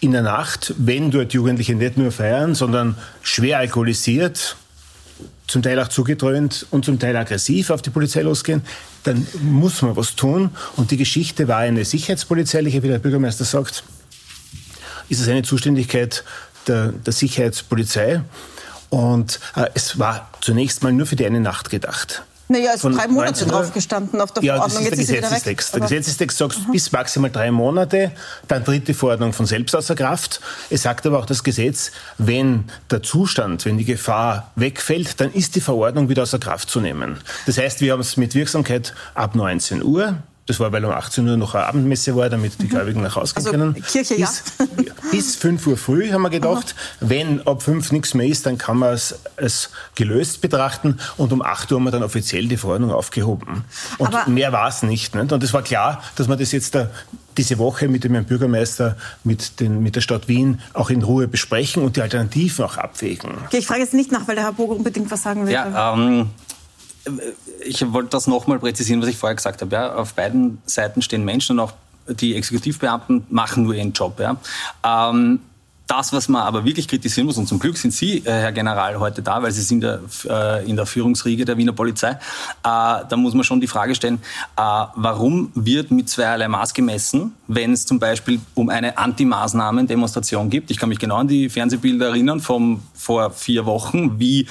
[0.00, 4.56] in der Nacht, wenn dort Jugendliche nicht nur feiern, sondern schwer alkoholisiert,
[5.46, 8.62] zum Teil auch zugedröhnt und zum Teil aggressiv auf die Polizei losgehen,
[9.02, 10.48] dann muss man was tun.
[10.76, 13.84] Und die Geschichte war eine sicherheitspolizeiliche, wie der Bürgermeister sagt,
[15.10, 16.24] ist es eine Zuständigkeit
[16.66, 18.22] der, der Sicherheitspolizei.
[18.90, 22.22] Und äh, es war zunächst mal nur für die eine Nacht gedacht.
[22.50, 24.84] Naja, es sind drei Monate drauf gestanden auf der ja, Verordnung.
[24.84, 25.74] Ja, das ist der Jetzt Gesetzestext.
[25.74, 26.72] Der Gesetzestext sagt mhm.
[26.72, 28.12] bis maximal drei Monate,
[28.48, 30.40] dann tritt die Verordnung von selbst außer Kraft.
[30.70, 35.56] Es sagt aber auch das Gesetz, wenn der Zustand, wenn die Gefahr wegfällt, dann ist
[35.56, 37.18] die Verordnung wieder außer Kraft zu nehmen.
[37.44, 40.16] Das heißt, wir haben es mit Wirksamkeit ab 19 Uhr.
[40.48, 42.70] Das war, weil um 18 Uhr noch eine Abendmesse war, damit die mhm.
[42.70, 43.82] Gläubigen nach Hause gehen also, können.
[43.82, 44.30] Kirche, ja.
[44.76, 46.74] Bis, bis 5 Uhr früh haben wir gedacht.
[46.74, 46.96] Aha.
[47.00, 50.98] Wenn ab 5 nichts mehr ist, dann kann man es als gelöst betrachten.
[51.18, 53.64] Und um 8 Uhr haben wir dann offiziell die Verordnung aufgehoben.
[53.98, 55.32] Und Aber mehr war es nicht, nicht.
[55.32, 56.88] Und es war klar, dass man das jetzt da
[57.36, 61.28] diese Woche mit dem Herrn Bürgermeister, mit, den, mit der Stadt Wien auch in Ruhe
[61.28, 63.30] besprechen und die Alternativen auch abwägen.
[63.46, 65.52] Okay, ich frage jetzt nicht nach, weil der Herr Boger unbedingt was sagen will.
[65.52, 66.30] Ja, ähm,
[67.64, 69.74] ich wollte das nochmal präzisieren, was ich vorher gesagt habe.
[69.74, 71.72] Ja, auf beiden Seiten stehen Menschen und auch
[72.08, 74.18] die Exekutivbeamten machen nur ihren Job.
[74.20, 74.36] Ja.
[74.84, 75.40] Ähm,
[75.88, 79.00] das, was man aber wirklich kritisieren muss, und zum Glück sind Sie, äh, Herr General,
[79.00, 82.16] heute da, weil Sie sind der, äh, in der Führungsriege der Wiener Polizei, äh,
[82.62, 84.20] da muss man schon die Frage stellen,
[84.56, 90.70] äh, warum wird mit zweierlei Maß gemessen, wenn es zum Beispiel um eine Anti-Maßnahmen-Demonstration gibt.
[90.70, 94.46] Ich kann mich genau an die Fernsehbilder erinnern von vor vier Wochen, wie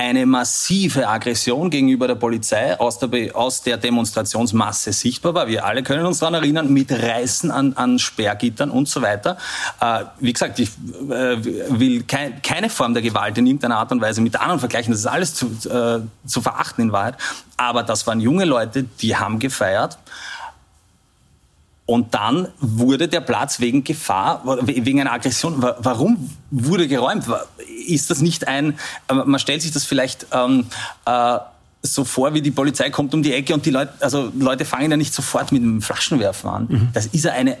[0.00, 5.46] eine massive Aggression gegenüber der Polizei aus der, aus der Demonstrationsmasse sichtbar war.
[5.46, 9.36] Wir alle können uns daran erinnern, mit Reißen an, an Sperrgittern und so weiter.
[9.78, 10.70] Äh, wie gesagt, ich
[11.10, 14.90] äh, will kein, keine Form der Gewalt in irgendeiner Art und Weise mit anderen vergleichen.
[14.90, 17.16] Das ist alles zu, äh, zu verachten in Wahrheit.
[17.58, 19.98] Aber das waren junge Leute, die haben gefeiert.
[21.90, 27.24] Und dann wurde der Platz wegen Gefahr, wegen einer Aggression, warum wurde geräumt?
[27.84, 30.66] Ist das nicht ein, äh, man stellt sich das vielleicht ähm,
[31.04, 31.38] äh,
[31.82, 34.88] so vor, wie die Polizei kommt um die Ecke und die Leute, also Leute fangen
[34.88, 36.66] ja nicht sofort mit dem Flaschenwerfen an.
[36.70, 36.88] Mhm.
[36.92, 37.58] Das ist ja eine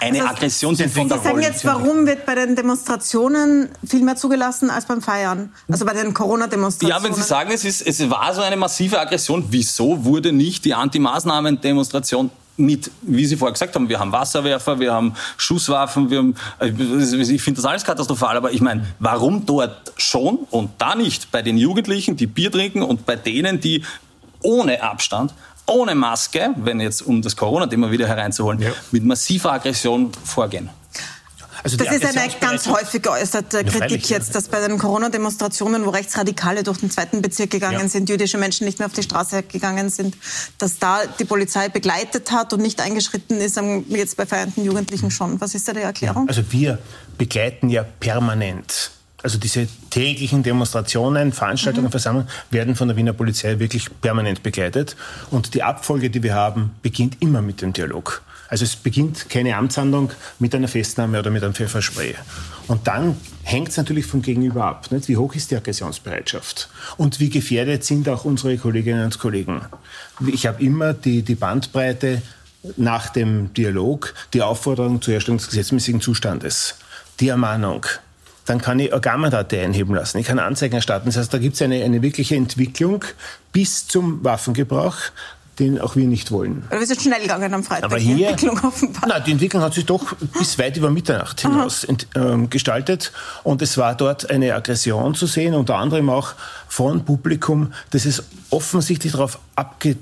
[0.00, 4.04] eine also, Aggression sind von der Sie sagen jetzt, warum wird bei den Demonstrationen viel
[4.04, 5.52] mehr zugelassen als beim Feiern?
[5.68, 7.02] Also bei den Corona-Demonstrationen?
[7.02, 10.64] Ja, wenn Sie sagen, es, ist, es war so eine massive Aggression, wieso wurde nicht
[10.66, 16.18] die Anti-Maßnahmen-Demonstration mit, wie Sie vorher gesagt haben, wir haben Wasserwerfer, wir haben Schusswaffen, wir
[16.18, 20.94] haben, äh, ich finde das alles katastrophal, aber ich meine, warum dort schon und da
[20.94, 23.84] nicht bei den Jugendlichen, die Bier trinken und bei denen, die
[24.42, 25.32] ohne Abstand,
[25.66, 28.70] ohne Maske, wenn jetzt um das Corona-Thema wieder hereinzuholen, ja.
[28.90, 30.68] mit massiver Aggression vorgehen?
[31.64, 36.62] Also das ist eine ganz häufig geäußerte Kritik jetzt, dass bei den Corona-Demonstrationen, wo Rechtsradikale
[36.62, 37.88] durch den zweiten Bezirk gegangen ja.
[37.88, 40.16] sind, jüdische Menschen nicht mehr auf die Straße gegangen sind,
[40.58, 45.40] dass da die Polizei begleitet hat und nicht eingeschritten ist, jetzt bei feiernden Jugendlichen schon.
[45.40, 46.28] Was ist da die Erklärung?
[46.28, 46.78] Also wir
[47.16, 48.90] begleiten ja permanent
[49.22, 51.92] also diese täglichen Demonstrationen, Veranstaltungen, mhm.
[51.92, 54.96] Versammlungen werden von der Wiener Polizei wirklich permanent begleitet.
[55.30, 58.22] Und die Abfolge, die wir haben, beginnt immer mit dem Dialog.
[58.52, 62.16] Also es beginnt keine Amtshandlung mit einer Festnahme oder mit einem Pfefferspray.
[62.68, 64.92] Und dann hängt es natürlich vom Gegenüber ab.
[64.92, 65.08] Nicht?
[65.08, 66.68] Wie hoch ist die Aggressionsbereitschaft?
[66.98, 69.62] Und wie gefährdet sind auch unsere Kolleginnen und Kollegen?
[70.26, 72.20] Ich habe immer die, die Bandbreite
[72.76, 76.74] nach dem Dialog, die Aufforderung zur Herstellung des gesetzmäßigen Zustandes,
[77.20, 77.86] die Ermahnung,
[78.44, 80.18] dann kann ich Organmandate einheben lassen.
[80.18, 81.06] Ich kann Anzeigen erstatten.
[81.06, 83.02] Das heißt, da gibt es eine, eine wirkliche Entwicklung
[83.50, 84.96] bis zum Waffengebrauch,
[85.58, 86.64] den auch wir nicht wollen.
[86.70, 89.02] Aber wir sind schnell gegangen am Freitag, Aber hier, die Entwicklung offenbar.
[89.06, 93.12] Na, die Entwicklung hat sich doch bis weit über Mitternacht hinaus ent, äh, gestaltet.
[93.42, 96.32] Und es war dort eine Aggression zu sehen, unter anderem auch
[96.68, 99.98] von Publikum, das es offensichtlich darauf abgeht,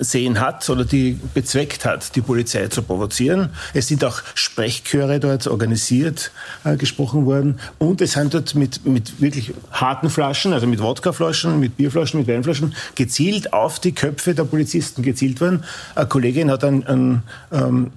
[0.00, 3.50] sehen hat oder die bezweckt hat, die Polizei zu provozieren.
[3.74, 6.32] Es sind auch Sprechchöre dort organisiert
[6.64, 11.60] äh, gesprochen worden und es sind dort mit, mit wirklich harten Flaschen, also mit Wodkaflaschen,
[11.60, 15.64] mit Bierflaschen, mit Weinflaschen, gezielt auf die Köpfe der Polizisten gezielt worden.
[15.94, 17.90] Eine Kollegin hat einen, einen ähm,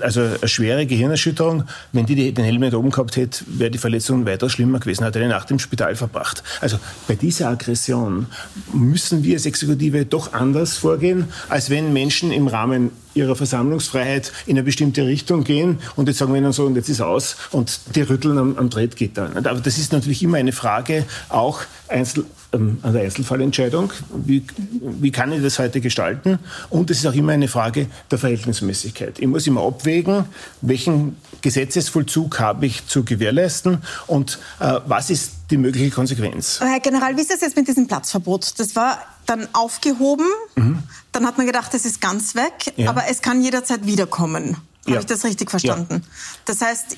[0.00, 1.64] also eine schwere Gehirnerschütterung.
[1.92, 5.04] Wenn die den Helm nicht oben gehabt hätte, wäre die Verletzung weiter schlimmer gewesen.
[5.04, 6.42] Hat eine Nacht im Spital verbracht.
[6.60, 8.26] Also bei dieser Aggression
[8.72, 14.56] müssen wir als Exekutive doch anders vorgehen, als wenn Menschen im Rahmen ihrer Versammlungsfreiheit in
[14.56, 17.80] eine bestimmte Richtung gehen und jetzt sagen wir ihnen so, und jetzt ist aus und
[17.94, 19.30] die rütteln am, am Tretgitter.
[19.34, 22.26] Aber das ist natürlich immer eine Frage auch Einzel,
[22.56, 23.92] ähm, an der Einzelfallentscheidung.
[24.14, 24.44] Wie,
[24.80, 26.38] wie kann ich das heute gestalten?
[26.70, 29.18] Und es ist auch immer eine Frage der Verhältnismäßigkeit.
[29.18, 30.24] Ich muss immer abwägen,
[30.60, 36.60] welchen Gesetzesvollzug habe ich zu gewährleisten und äh, was ist die mögliche Konsequenz.
[36.60, 38.58] Herr General, wie ist das jetzt mit diesem Platzverbot?
[38.58, 40.82] Das war dann aufgehoben, mhm.
[41.12, 42.90] dann hat man gedacht, das ist ganz weg, ja.
[42.90, 44.56] aber es kann jederzeit wiederkommen.
[44.84, 45.00] Habe ja.
[45.00, 46.02] ich das richtig verstanden?
[46.04, 46.08] Ja.
[46.44, 46.96] Das heißt,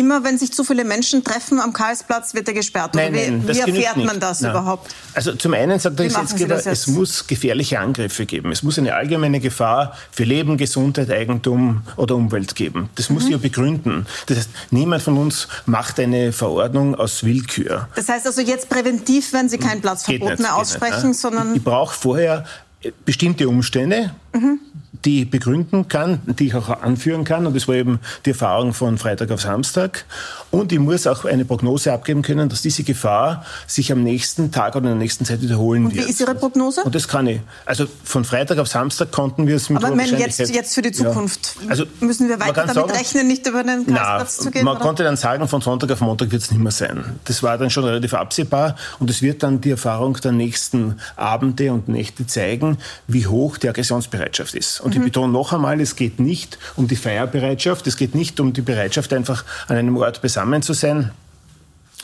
[0.00, 2.94] immer wenn sich zu viele Menschen treffen am Karlsplatz, wird er gesperrt?
[2.94, 4.50] Nein, nein, wie, wie erfährt man das nein.
[4.50, 4.92] überhaupt?
[5.14, 8.50] Also zum einen sagt der Gesetzgeber, es muss gefährliche Angriffe geben.
[8.50, 12.88] Es muss eine allgemeine Gefahr für Leben, Gesundheit, Eigentum oder Umwelt geben.
[12.94, 13.34] Das muss mhm.
[13.34, 14.06] ich begründen.
[14.26, 17.88] Das heißt, niemand von uns macht eine Verordnung aus Willkür.
[17.94, 21.54] Das heißt also jetzt präventiv werden Sie kein Platzverbot nicht, mehr aussprechen, nicht, sondern...
[21.54, 22.44] Ich brauche vorher
[23.04, 24.60] bestimmte Umstände, mhm
[25.04, 27.46] die ich begründen kann, die ich auch anführen kann.
[27.46, 30.04] Und das war eben die Erfahrung von Freitag auf Samstag.
[30.50, 34.74] Und ich muss auch eine Prognose abgeben können, dass diese Gefahr sich am nächsten Tag
[34.74, 36.06] oder in der nächsten Zeit wiederholen Und wird.
[36.06, 36.82] Wie ist Ihre Prognose?
[36.82, 37.40] Und das kann ich.
[37.66, 40.92] Also von Freitag auf Samstag konnten wir es mit Aber wenn jetzt, jetzt für die
[40.92, 41.70] Zukunft, ja.
[41.70, 44.64] also müssen wir weiter damit sagen, rechnen, nicht über den Karlsplatz zu gehen?
[44.64, 44.84] Man oder?
[44.84, 47.04] konnte dann sagen, von Sonntag auf Montag wird es nicht mehr sein.
[47.24, 48.76] Das war dann schon relativ absehbar.
[48.98, 53.68] Und es wird dann die Erfahrung der nächsten Abende und Nächte zeigen, wie hoch die
[53.68, 54.79] Aggressionsbereitschaft ist.
[54.82, 58.40] Und und ich betone noch einmal, es geht nicht um die Feierbereitschaft, es geht nicht
[58.40, 61.12] um die Bereitschaft, einfach an einem Ort beisammen zu sein,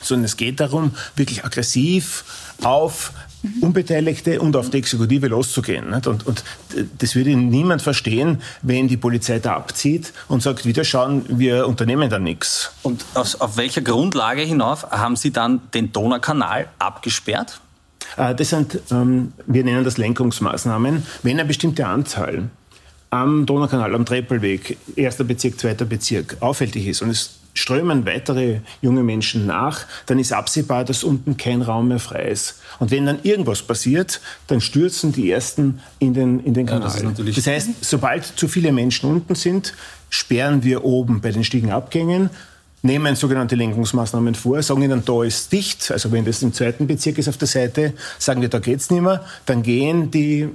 [0.01, 2.25] sondern es geht darum, wirklich aggressiv
[2.62, 3.12] auf
[3.61, 5.93] Unbeteiligte und auf die Exekutive loszugehen.
[5.95, 6.45] Und, und
[6.99, 12.09] das würde niemand verstehen, wenn die Polizei da abzieht und sagt, wieder schauen, wir unternehmen
[12.09, 12.71] da nichts.
[12.83, 17.61] Und auf, auf welcher Grundlage hinauf haben Sie dann den Donaukanal abgesperrt?
[18.17, 22.49] Äh, das sind, ähm, wir nennen das Lenkungsmaßnahmen, wenn eine bestimmte Anzahl
[23.11, 29.03] am Donaukanal, am Treppelweg, erster Bezirk, zweiter Bezirk, auffällig ist und es strömen weitere junge
[29.03, 32.61] Menschen nach, dann ist absehbar, dass unten kein Raum mehr frei ist.
[32.79, 36.92] Und wenn dann irgendwas passiert, dann stürzen die Ersten in den, in den Kanal.
[37.03, 39.73] Ja, das, das heißt, sobald zu viele Menschen unten sind,
[40.11, 42.31] sperren wir oben bei den Stiegenabgängen
[42.87, 47.19] nehmen sogenannte Lenkungsmaßnahmen vor, sagen ihnen, da ist dicht, also wenn das im zweiten Bezirk
[47.19, 50.49] ist auf der Seite, sagen wir, da geht's nicht mehr, dann gehen die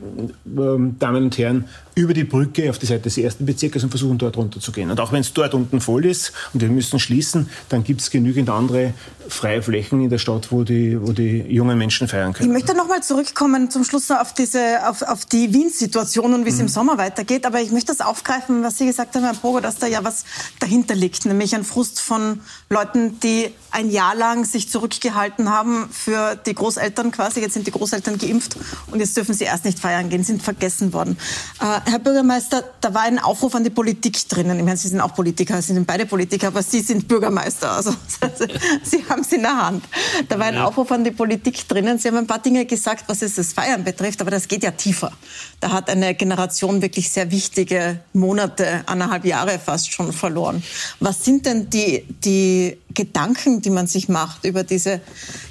[0.58, 1.66] ähm, Damen und Herren
[2.02, 4.90] über die Brücke auf die Seite des ersten Bezirkes und versuchen dort runterzugehen.
[4.92, 8.10] Und auch wenn es dort unten voll ist und wir müssen schließen, dann gibt es
[8.10, 8.94] genügend andere
[9.30, 12.50] freie Flächen in der Stadt, wo die, wo die jungen Menschen feiern können.
[12.50, 16.46] Ich möchte noch mal zurückkommen zum Schluss noch auf, diese, auf, auf die Wien-Situation und
[16.46, 16.62] wie es mhm.
[16.62, 17.46] im Sommer weitergeht.
[17.46, 20.26] Aber ich möchte das aufgreifen, was Sie gesagt haben, Herr Pogo, dass da ja was
[20.60, 26.36] dahinter liegt, nämlich ein Frust von Leuten, die ein Jahr lang sich zurückgehalten haben für
[26.36, 27.40] die Großeltern quasi.
[27.40, 28.58] Jetzt sind die Großeltern geimpft
[28.92, 31.18] und jetzt dürfen sie erst nicht feiern gehen, sind vergessen worden.
[31.60, 34.58] Äh, Herr Bürgermeister, da war ein Aufruf an die Politik drinnen.
[34.58, 37.70] Ich meine, Sie sind auch Politiker, Sie sind beide Politiker, aber Sie sind Bürgermeister.
[37.70, 37.94] Also
[38.84, 39.84] Sie haben es in der Hand.
[40.30, 42.00] Da war ein Aufruf an die Politik drinnen.
[42.00, 44.72] Sie haben ein paar Dinge gesagt, was es das Feiern betrifft, aber das geht ja
[44.72, 45.12] tiefer.
[45.60, 50.64] Da hat eine Generation wirklich sehr wichtige Monate, eineinhalb Jahre fast schon verloren.
[51.02, 55.02] Was sind denn die, die Gedanken, die man sich macht über diese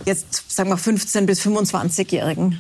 [0.07, 2.59] jetzt, sagen wir, 15- bis 25-Jährigen?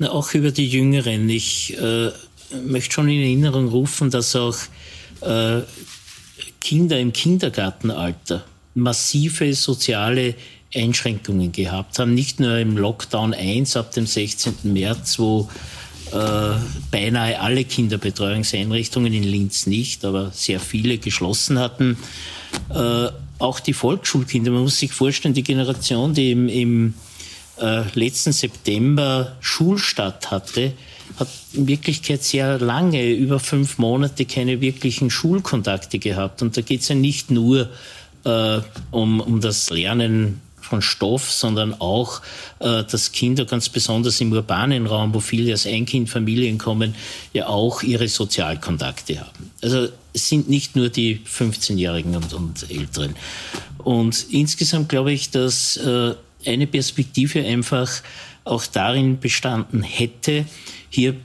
[0.00, 1.28] auch über die Jüngeren.
[1.30, 2.10] Ich äh,
[2.64, 4.56] möchte schon in Erinnerung rufen, dass auch
[5.20, 5.62] äh,
[6.60, 10.34] Kinder im Kindergartenalter massive soziale
[10.74, 12.14] Einschränkungen gehabt haben.
[12.14, 14.54] Nicht nur im Lockdown 1 ab dem 16.
[14.64, 15.48] März, wo
[16.12, 16.54] äh,
[16.90, 21.96] beinahe alle Kinderbetreuungseinrichtungen in Linz nicht, aber sehr viele geschlossen hatten.
[22.70, 26.94] Äh, auch die Volksschulkinder, man muss sich vorstellen, die Generation, die im, im
[27.60, 30.72] äh, letzten September Schulstart hatte,
[31.18, 36.42] hat in Wirklichkeit sehr lange, über fünf Monate, keine wirklichen Schulkontakte gehabt.
[36.42, 37.68] Und da geht es ja nicht nur
[38.24, 38.58] äh,
[38.90, 42.22] um, um das Lernen von Stoff, sondern auch,
[42.58, 46.94] äh, dass Kinder ganz besonders im urbanen Raum, wo viele aus Einkindfamilien kommen,
[47.32, 49.50] ja auch ihre Sozialkontakte haben.
[49.62, 53.14] Also es sind nicht nur die 15-Jährigen und, und Älteren.
[53.78, 56.14] Und insgesamt glaube ich, dass äh,
[56.46, 57.90] eine Perspektive einfach
[58.44, 60.44] auch darin bestanden hätte,
[60.94, 61.16] hier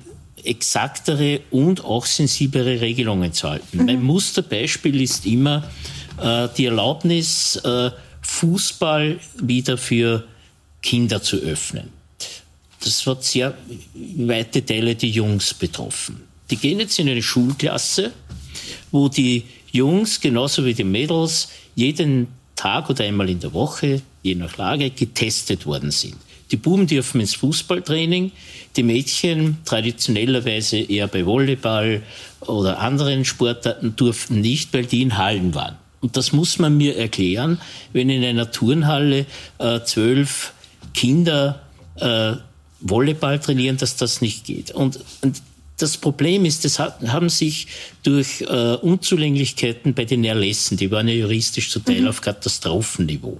[0.43, 3.77] exaktere und auch sensiblere Regelungen zu halten.
[3.77, 3.85] Mhm.
[3.85, 5.69] Mein Musterbeispiel ist immer
[6.21, 10.25] äh, die Erlaubnis, äh, Fußball wieder für
[10.81, 11.89] Kinder zu öffnen.
[12.83, 13.57] Das hat sehr
[14.17, 16.21] weite Teile der Jungs betroffen.
[16.49, 18.11] Die gehen jetzt in eine Schulklasse,
[18.91, 24.35] wo die Jungs genauso wie die Mädels jeden Tag oder einmal in der Woche, je
[24.35, 26.15] nach Lage, getestet worden sind.
[26.51, 28.31] Die Buben dürfen ins Fußballtraining,
[28.75, 32.01] die Mädchen traditionellerweise eher bei Volleyball
[32.41, 35.75] oder anderen Sportarten durften nicht, weil die in Hallen waren.
[36.01, 37.59] Und das muss man mir erklären,
[37.93, 39.25] wenn in einer Turnhalle
[39.57, 40.53] äh, zwölf
[40.93, 41.61] Kinder
[41.95, 42.33] äh,
[42.79, 44.71] Volleyball trainieren, dass das nicht geht.
[44.71, 45.41] Und, und
[45.81, 47.67] das Problem ist, das haben sich
[48.03, 52.07] durch äh, Unzulänglichkeiten bei den Erlässen, die waren ja juristisch zum Teil mhm.
[52.09, 53.39] auf Katastrophenniveau,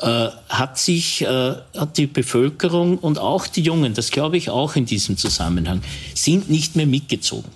[0.00, 4.76] äh, hat sich, äh, hat die Bevölkerung und auch die Jungen, das glaube ich auch
[4.76, 5.82] in diesem Zusammenhang,
[6.14, 7.50] sind nicht mehr mitgezogen.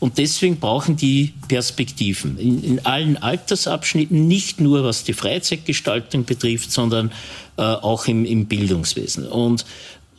[0.00, 6.72] Und deswegen brauchen die Perspektiven in, in, allen Altersabschnitten, nicht nur was die Freizeitgestaltung betrifft,
[6.72, 7.12] sondern
[7.56, 9.26] äh, auch im, im Bildungswesen.
[9.26, 9.64] Und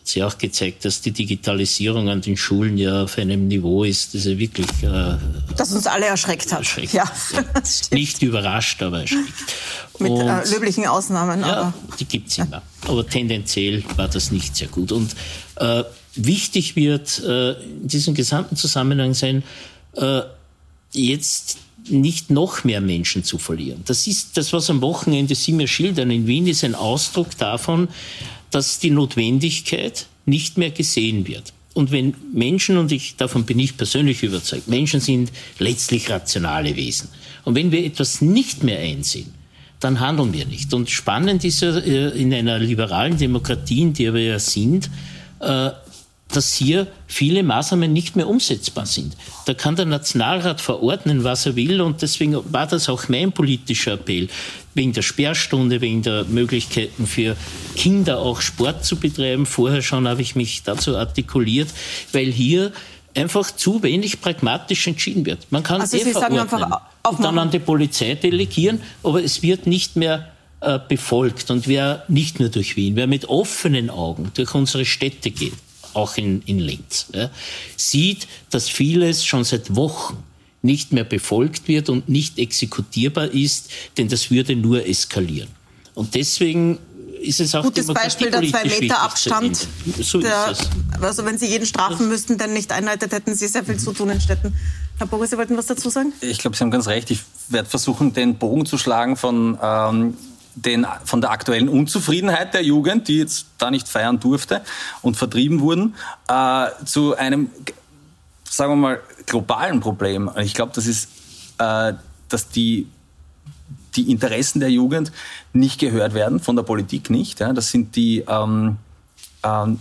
[0.09, 4.25] sie auch gezeigt, dass die Digitalisierung an den Schulen ja auf einem Niveau ist, das
[4.25, 4.67] ja wirklich.
[4.81, 5.17] Äh,
[5.55, 6.59] das uns alle erschreckt hat.
[6.59, 6.93] Erschreckt.
[6.93, 7.43] Ja, ja.
[7.91, 9.33] Nicht überrascht, aber erschreckt.
[9.99, 11.41] Mit äh, löblichen Ausnahmen.
[11.41, 12.61] Ja, die gibt es immer.
[12.87, 14.93] Aber tendenziell war das nicht sehr gut.
[14.93, 15.13] Und
[15.57, 15.83] äh,
[16.15, 19.43] wichtig wird äh, in diesem gesamten Zusammenhang sein,
[19.95, 20.21] äh,
[20.93, 21.57] jetzt
[21.89, 23.83] nicht noch mehr Menschen zu verlieren.
[23.85, 27.89] Das ist das, was am Wochenende Sie mir schildern in Wien, ist ein Ausdruck davon,
[28.51, 31.53] dass die Notwendigkeit nicht mehr gesehen wird.
[31.73, 37.09] Und wenn Menschen, und ich, davon bin ich persönlich überzeugt, Menschen sind letztlich rationale Wesen.
[37.45, 39.33] Und wenn wir etwas nicht mehr einsehen,
[39.79, 40.73] dann handeln wir nicht.
[40.73, 44.89] Und spannend ist ja äh, in einer liberalen Demokratie, in der wir ja sind,
[45.39, 45.69] äh,
[46.31, 49.15] dass hier viele Maßnahmen nicht mehr umsetzbar sind.
[49.45, 53.93] Da kann der Nationalrat verordnen, was er will und deswegen war das auch mein politischer
[53.93, 54.29] Appell,
[54.75, 57.35] wegen der Sperrstunde, wegen der Möglichkeiten für
[57.75, 59.45] Kinder auch Sport zu betreiben.
[59.45, 61.69] Vorher schon habe ich mich dazu artikuliert,
[62.13, 62.71] weil hier
[63.15, 65.51] einfach zu wenig pragmatisch entschieden wird.
[65.51, 66.73] Man kann also eh Sie verordnen
[67.09, 70.29] und dann an die Polizei delegieren, aber es wird nicht mehr
[70.61, 71.49] äh, befolgt.
[71.49, 75.53] Und wer nicht nur durch Wien, wer mit offenen Augen durch unsere Städte geht,
[75.93, 77.29] auch in, in Linz, ja,
[77.75, 80.23] sieht, dass vieles schon seit Wochen
[80.61, 85.49] nicht mehr befolgt wird und nicht exekutierbar ist, denn das würde nur eskalieren.
[85.95, 86.79] Und deswegen
[87.21, 89.67] ist es auch Gutes Beispiel der zwei Meter Abstand.
[90.01, 90.53] So der,
[91.01, 94.09] also wenn Sie jeden strafen müssten, der nicht einhaltet, hätten Sie sehr viel zu tun
[94.09, 94.53] in Städten.
[94.97, 96.13] Herr Boris, Sie wollten was dazu sagen?
[96.21, 97.11] Ich glaube, Sie haben ganz recht.
[97.11, 100.17] Ich werde versuchen, den Bogen zu schlagen von ähm,
[100.65, 104.61] den, von der aktuellen Unzufriedenheit der Jugend, die jetzt da nicht feiern durfte
[105.01, 105.95] und vertrieben wurden,
[106.27, 107.49] äh, zu einem,
[108.43, 110.29] sagen wir mal, globalen Problem.
[110.37, 111.09] Ich glaube, das ist,
[111.57, 111.93] äh,
[112.29, 112.87] dass die,
[113.95, 115.11] die Interessen der Jugend
[115.53, 117.39] nicht gehört werden, von der Politik nicht.
[117.39, 117.53] Ja.
[117.53, 118.77] Das sind die, ähm,
[119.43, 119.79] ähm,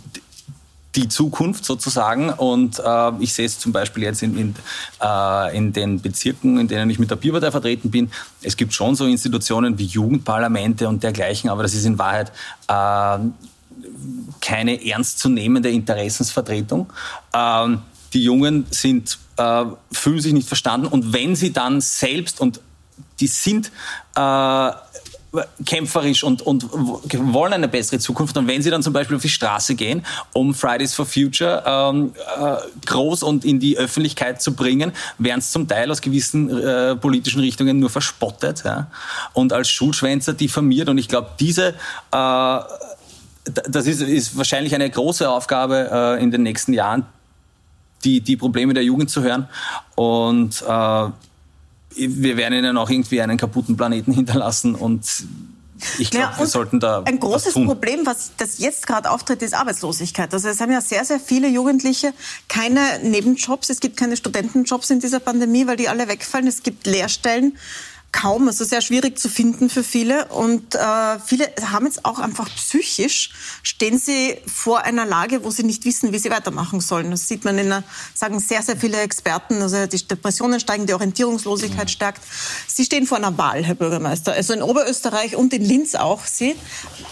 [0.94, 2.30] die Zukunft sozusagen.
[2.30, 4.54] Und äh, ich sehe es zum Beispiel jetzt in, in,
[5.02, 8.10] äh, in den Bezirken, in denen ich mit der Bierpartei vertreten bin.
[8.42, 12.32] Es gibt schon so Institutionen wie Jugendparlamente und dergleichen, aber das ist in Wahrheit
[12.68, 13.18] äh,
[14.40, 16.92] keine ernstzunehmende Interessensvertretung.
[17.34, 22.60] Ähm, die Jungen sind, äh, fühlen sich nicht verstanden und wenn sie dann selbst und
[23.20, 23.70] die sind
[24.16, 24.70] äh,
[25.64, 28.36] kämpferisch und, und wollen eine bessere Zukunft.
[28.36, 32.12] Und wenn sie dann zum Beispiel auf die Straße gehen, um Fridays for Future ähm,
[32.40, 36.96] äh, groß und in die Öffentlichkeit zu bringen, werden es zum Teil aus gewissen äh,
[36.96, 38.90] politischen Richtungen nur verspottet ja?
[39.34, 40.88] und als Schulschwänzer diffamiert.
[40.88, 41.74] Und ich glaube, diese
[42.12, 42.58] äh,
[43.48, 47.06] das ist, ist wahrscheinlich eine große Aufgabe äh, in den nächsten Jahren,
[48.04, 49.48] die, die Probleme der Jugend zu hören.
[49.94, 51.08] Und äh,
[51.98, 55.04] wir werden ihnen auch irgendwie einen kaputten Planeten hinterlassen und
[55.98, 57.02] ich glaube, ja, wir sollten da.
[57.04, 60.32] Ein großes Problem, was das jetzt gerade auftritt, ist Arbeitslosigkeit.
[60.34, 62.12] Also es haben ja sehr, sehr viele Jugendliche
[62.48, 63.70] keine Nebenjobs.
[63.70, 66.46] Es gibt keine Studentenjobs in dieser Pandemie, weil die alle wegfallen.
[66.46, 67.56] Es gibt Lehrstellen
[68.10, 70.26] kaum, also sehr schwierig zu finden für viele.
[70.26, 73.30] Und äh, viele haben jetzt auch einfach psychisch,
[73.62, 77.10] stehen sie vor einer Lage, wo sie nicht wissen, wie sie weitermachen sollen.
[77.10, 79.60] Das sieht man in der, sagen sehr, sehr viele Experten.
[79.60, 81.88] Also die Depressionen steigen, die Orientierungslosigkeit mhm.
[81.88, 82.22] stärkt.
[82.66, 84.32] Sie stehen vor einer Wahl, Herr Bürgermeister.
[84.32, 86.56] Also in Oberösterreich und in Linz auch Sie.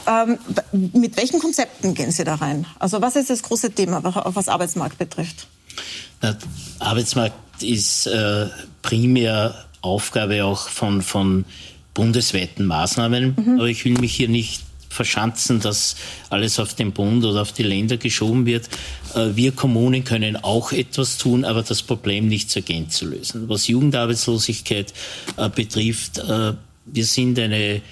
[0.07, 0.39] Ähm,
[0.73, 2.67] mit welchen Konzepten gehen Sie da rein?
[2.79, 5.47] Also was ist das große Thema, was Arbeitsmarkt betrifft?
[6.23, 6.39] Der
[6.79, 8.49] Arbeitsmarkt ist äh,
[8.83, 11.45] primär Aufgabe auch von, von
[11.95, 13.35] bundesweiten Maßnahmen.
[13.37, 13.55] Mhm.
[13.59, 14.63] Aber ich will mich hier nicht
[14.97, 15.97] verschanzen, dass
[16.31, 18.69] alles auf den Bund oder auf die Länder geschoben wird.
[19.15, 23.49] Äh, wir Kommunen können auch etwas tun, aber das Problem nicht zur Gänze lösen.
[23.49, 24.93] Was Jugendarbeitslosigkeit
[25.37, 26.55] äh, betrifft, äh,
[26.87, 27.83] wir sind eine,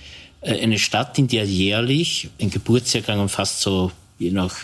[0.40, 4.54] eine Stadt, in der jährlich ein Geburtsjahrgang umfasst so je nach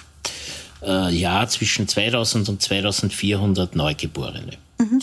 [0.83, 4.53] Jahr zwischen 2000 und 2400 Neugeborene.
[4.79, 5.01] Mhm.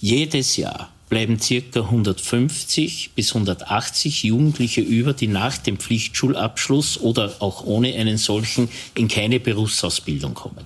[0.00, 7.66] Jedes Jahr bleiben circa 150 bis 180 Jugendliche über, die nach dem Pflichtschulabschluss oder auch
[7.66, 10.64] ohne einen solchen in keine Berufsausbildung kommen.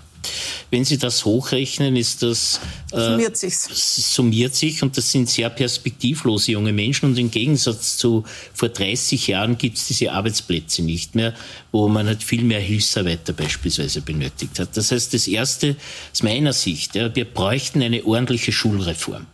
[0.70, 2.60] Wenn Sie das hochrechnen, ist das
[2.92, 3.54] äh, summiert, sich.
[3.54, 8.22] summiert sich und das sind sehr perspektivlose junge Menschen und im Gegensatz zu
[8.54, 11.34] vor 30 Jahren gibt es diese Arbeitsplätze nicht mehr,
[11.72, 14.76] wo man halt viel mehr Hilfsarbeiter beispielsweise benötigt hat.
[14.76, 15.74] Das heißt, das Erste
[16.12, 19.26] aus meiner Sicht, ja, wir bräuchten eine ordentliche Schulreform.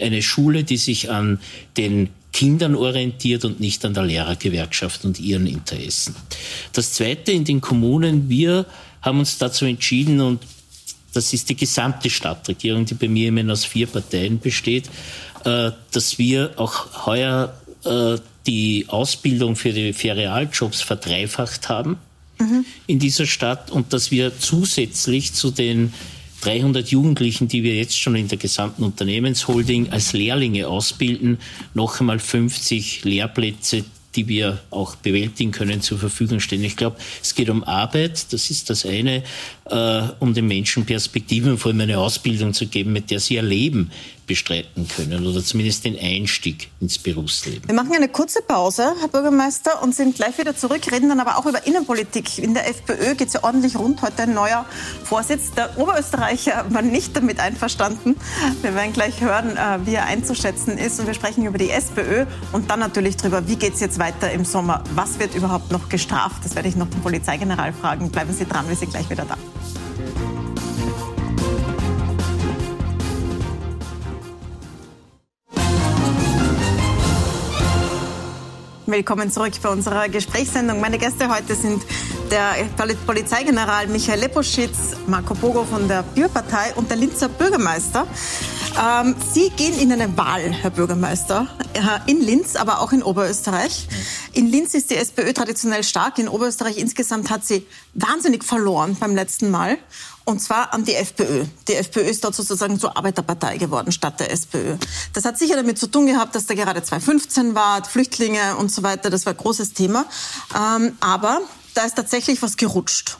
[0.00, 1.40] Eine Schule, die sich an
[1.76, 6.16] den Kindern orientiert und nicht an der Lehrergewerkschaft und ihren Interessen.
[6.72, 8.66] Das Zweite in den Kommunen, wir
[9.02, 10.42] haben uns dazu entschieden und
[11.12, 14.90] das ist die gesamte Stadtregierung, die bei mir immerhin aus vier Parteien besteht,
[15.44, 18.16] äh, dass wir auch heuer äh,
[18.46, 21.98] die Ausbildung für die Ferialjobs verdreifacht haben
[22.38, 22.64] mhm.
[22.86, 25.94] in dieser Stadt und dass wir zusätzlich zu den
[26.44, 31.38] 300 Jugendlichen, die wir jetzt schon in der gesamten Unternehmensholding als Lehrlinge ausbilden,
[31.72, 33.84] noch einmal 50 Lehrplätze
[34.16, 36.64] die wir auch bewältigen können, zur Verfügung stellen.
[36.64, 39.22] Ich glaube, es geht um Arbeit, das ist das eine,
[39.66, 43.42] äh, um den Menschen Perspektiven, vor allem eine Ausbildung zu geben, mit der sie ihr
[43.42, 43.90] Leben
[44.26, 47.66] bestreiten können oder zumindest den Einstieg ins Berufsleben.
[47.66, 51.38] Wir machen eine kurze Pause, Herr Bürgermeister, und sind gleich wieder zurück, reden dann aber
[51.38, 52.38] auch über Innenpolitik.
[52.38, 54.02] In der FPÖ geht es ja ordentlich rund.
[54.02, 54.66] Heute ein neuer
[55.04, 55.52] Vorsitz.
[55.52, 58.16] Der Oberösterreicher war nicht damit einverstanden.
[58.62, 61.00] Wir werden gleich hören, äh, wie er einzuschätzen ist.
[61.00, 64.30] Und wir sprechen über die SPÖ und dann natürlich darüber, wie geht es jetzt weiter
[64.32, 64.82] im Sommer.
[64.94, 66.44] Was wird überhaupt noch gestraft?
[66.44, 68.10] Das werde ich noch den Polizeigeneral fragen.
[68.10, 69.36] Bleiben Sie dran, wir sind gleich wieder da.
[78.86, 80.78] Willkommen zurück bei unserer Gesprächssendung.
[80.78, 81.82] Meine Gäste heute sind
[82.30, 82.54] der
[83.06, 88.06] Polizeigeneral Michael Leposchitz, Marco Bogo von der Bürgerpartei und der Linzer Bürgermeister.
[88.78, 93.88] Ähm, Sie gehen in eine Wahl, Herr Bürgermeister, äh, in Linz, aber auch in Oberösterreich.
[94.34, 96.18] In Linz ist die SPÖ traditionell stark.
[96.18, 99.78] In Oberösterreich insgesamt hat sie wahnsinnig verloren beim letzten Mal.
[100.24, 101.44] Und zwar an die FPÖ.
[101.68, 104.76] Die FPÖ ist dort sozusagen zur Arbeiterpartei geworden statt der SPÖ.
[105.12, 108.82] Das hat sicher damit zu tun gehabt, dass da gerade 2015 war, Flüchtlinge und so
[108.82, 109.10] weiter.
[109.10, 110.06] Das war ein großes Thema.
[110.54, 111.42] Ähm, aber
[111.74, 113.18] da ist tatsächlich was gerutscht.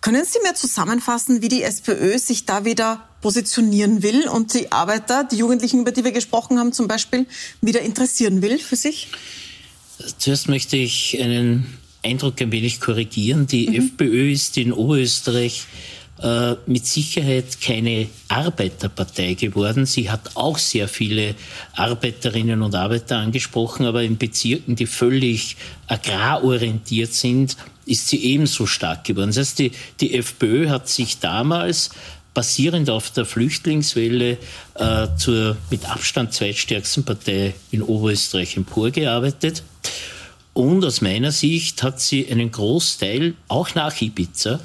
[0.00, 5.24] Können Sie mir zusammenfassen, wie die SPÖ sich da wieder positionieren will und die Arbeiter,
[5.24, 7.26] die Jugendlichen, über die wir gesprochen haben, zum Beispiel
[7.60, 9.08] wieder interessieren will für sich?
[10.18, 13.46] Zuerst möchte ich einen Eindruck ein wenig korrigieren.
[13.46, 13.86] Die mhm.
[13.86, 15.66] FPÖ ist in Oberösterreich
[16.22, 19.86] äh, mit Sicherheit keine Arbeiterpartei geworden.
[19.86, 21.34] Sie hat auch sehr viele
[21.74, 25.56] Arbeiterinnen und Arbeiter angesprochen, aber in Bezirken, die völlig
[25.88, 27.56] agrarorientiert sind,
[27.86, 29.30] ist sie ebenso stark geworden.
[29.30, 31.90] Das heißt, die, die FPÖ hat sich damals
[32.34, 34.38] basierend auf der Flüchtlingswelle
[34.74, 39.62] äh, zur mit Abstand zweitstärksten Partei in Oberösterreich emporgearbeitet.
[40.54, 44.60] Und aus meiner Sicht hat sie einen Großteil, auch nach Ibiza,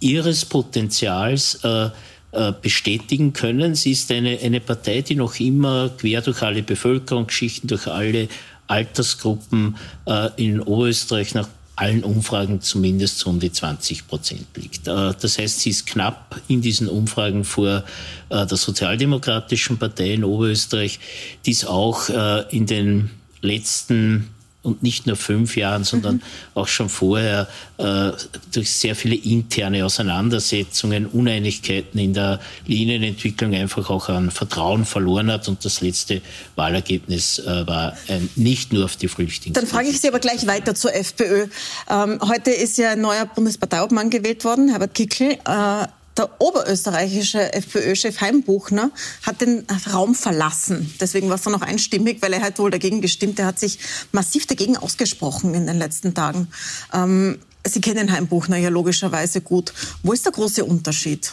[0.00, 1.90] ihres Potenzials äh,
[2.32, 3.74] äh, bestätigen können.
[3.74, 8.28] Sie ist eine, eine Partei, die noch immer quer durch alle Bevölkerungsschichten, durch alle
[8.66, 9.76] Altersgruppen
[10.06, 14.86] äh, in Oberösterreich nach allen Umfragen zumindest um die 20 Prozent liegt.
[14.86, 17.84] Das heißt, sie ist knapp in diesen Umfragen vor
[18.30, 20.98] der Sozialdemokratischen Partei in Oberösterreich,
[21.44, 22.08] die es auch
[22.48, 23.10] in den
[23.42, 24.30] letzten
[24.66, 26.22] und nicht nur fünf Jahren, sondern mhm.
[26.54, 27.48] auch schon vorher
[27.78, 28.10] äh,
[28.52, 35.46] durch sehr viele interne Auseinandersetzungen, Uneinigkeiten in der Linienentwicklung einfach auch an Vertrauen verloren hat.
[35.48, 36.20] Und das letzte
[36.56, 39.54] Wahlergebnis äh, war ein, nicht nur auf die Flüchtlinge.
[39.54, 41.46] Dann frage ich Sie aber gleich weiter zur FPÖ.
[41.88, 45.38] Ähm, heute ist ja ein neuer Bundesparteiobmann gewählt worden, Herbert Kickl.
[45.44, 45.86] Äh,
[46.16, 48.90] der oberösterreichische FPÖ-Chef Heimbuchner
[49.22, 50.94] hat den Raum verlassen.
[51.00, 53.38] Deswegen war es dann noch einstimmig, weil er hat wohl dagegen gestimmt.
[53.38, 53.78] Er hat sich
[54.12, 56.48] massiv dagegen ausgesprochen in den letzten Tagen.
[56.92, 59.72] Ähm, Sie kennen Heimbuchner ja logischerweise gut.
[60.02, 61.32] Wo ist der große Unterschied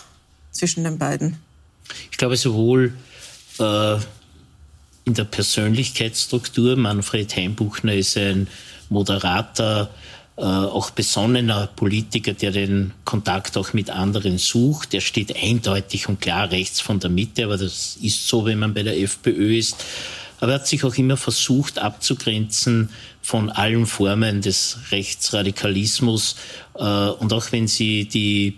[0.52, 1.38] zwischen den beiden?
[2.12, 2.94] Ich glaube sowohl
[3.60, 3.96] äh,
[5.06, 6.76] in der Persönlichkeitsstruktur.
[6.76, 8.48] Manfred Heimbuchner ist ein
[8.90, 9.90] moderater,
[10.36, 14.94] auch besonnener Politiker, der den Kontakt auch mit anderen sucht.
[14.94, 18.74] Der steht eindeutig und klar rechts von der Mitte, aber das ist so, wenn man
[18.74, 19.76] bei der FPÖ ist.
[20.40, 22.90] Aber er hat sich auch immer versucht abzugrenzen
[23.22, 26.36] von allen Formen des Rechtsradikalismus.
[26.76, 28.58] Äh, und auch wenn Sie die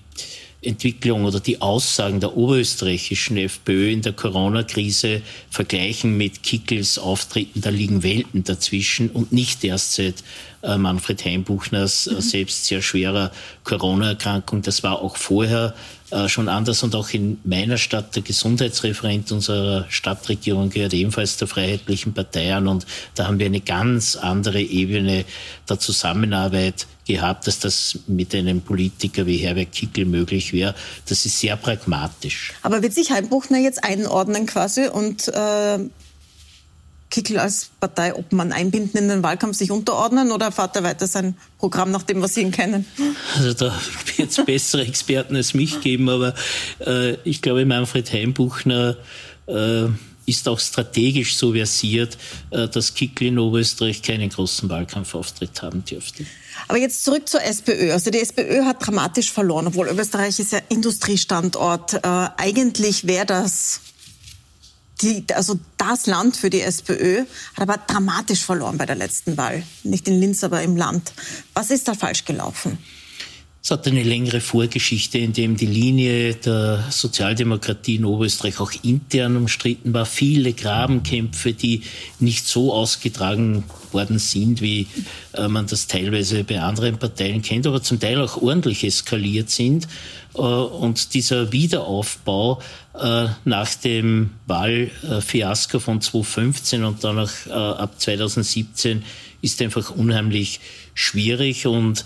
[0.66, 7.70] Entwicklung oder die Aussagen der oberösterreichischen FPÖ in der Corona-Krise vergleichen mit Kickels Auftritten, da
[7.70, 10.24] liegen Welten dazwischen und nicht erst seit
[10.64, 12.22] äh, Manfred Heimbuchners äh, mhm.
[12.22, 13.32] selbst sehr schwerer
[13.64, 14.62] Corona-Erkrankung.
[14.62, 15.76] Das war auch vorher
[16.12, 21.48] äh, schon anders und auch in meiner Stadt der Gesundheitsreferent unserer Stadtregierung gehört ebenfalls der
[21.48, 22.86] Freiheitlichen Partei an und
[23.16, 25.26] da haben wir eine ganz andere Ebene
[25.68, 30.76] der Zusammenarbeit gehabt, dass das mit einem Politiker wie Herbert Kickel möglich wäre.
[31.08, 32.54] Das ist sehr pragmatisch.
[32.62, 35.80] Aber wird sich Heimbuchner jetzt einordnen quasi und äh,
[37.10, 41.92] Kickel als Parteiobmann einbinden in den Wahlkampf, sich unterordnen oder fährt er weiter sein Programm
[41.92, 42.86] nach dem, was Sie ihn kennen?
[43.38, 43.74] Also da
[44.18, 46.34] wird es bessere Experten als mich geben, aber
[46.86, 48.98] äh, ich glaube, Manfred Heimbuchner
[49.48, 49.86] äh,
[50.26, 52.18] ist auch strategisch so versiert,
[52.50, 56.26] äh, dass Kickel in Oberösterreich keinen großen Wahlkampfauftritt haben dürfte.
[56.68, 57.92] Aber jetzt zurück zur SPÖ.
[57.92, 61.94] Also die SPÖ hat dramatisch verloren, obwohl Österreich ist ja Industriestandort.
[61.94, 62.00] Äh,
[62.38, 63.82] eigentlich wäre das
[65.02, 67.26] die, also das Land für die SPÖ
[67.56, 69.64] hat aber dramatisch verloren bei der letzten Wahl.
[69.84, 71.14] Nicht in Linz, aber im Land.
[71.54, 72.78] Was ist da falsch gelaufen?
[73.66, 79.36] Es hat eine längere Vorgeschichte, in dem die Linie der Sozialdemokratie in Oberösterreich auch intern
[79.38, 80.06] umstritten war.
[80.06, 81.82] Viele Grabenkämpfe, die
[82.20, 84.86] nicht so ausgetragen worden sind, wie
[85.34, 89.88] äh, man das teilweise bei anderen Parteien kennt, aber zum Teil auch ordentlich eskaliert sind.
[90.36, 92.62] Äh, und dieser Wiederaufbau
[92.94, 99.02] äh, nach dem Wahlfiasko von 2015 und danach ab 2017
[99.42, 100.60] ist einfach unheimlich
[100.94, 102.06] schwierig und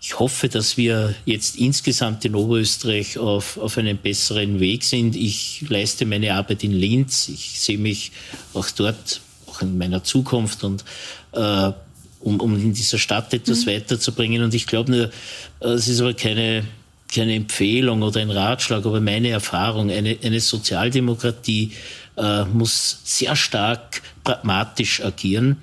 [0.00, 5.16] ich hoffe, dass wir jetzt insgesamt in Oberösterreich auf, auf einem besseren Weg sind.
[5.16, 7.28] Ich leiste meine Arbeit in Linz.
[7.28, 8.12] Ich sehe mich
[8.52, 10.84] auch dort, auch in meiner Zukunft und
[11.32, 11.72] äh,
[12.20, 13.70] um, um in dieser Stadt etwas mhm.
[13.70, 14.42] weiterzubringen.
[14.42, 15.10] Und ich glaube nur,
[15.60, 16.64] äh, es ist aber keine,
[17.12, 21.72] keine Empfehlung oder ein Ratschlag, aber meine Erfahrung, eine, eine Sozialdemokratie
[22.16, 25.58] äh, muss sehr stark pragmatisch agieren.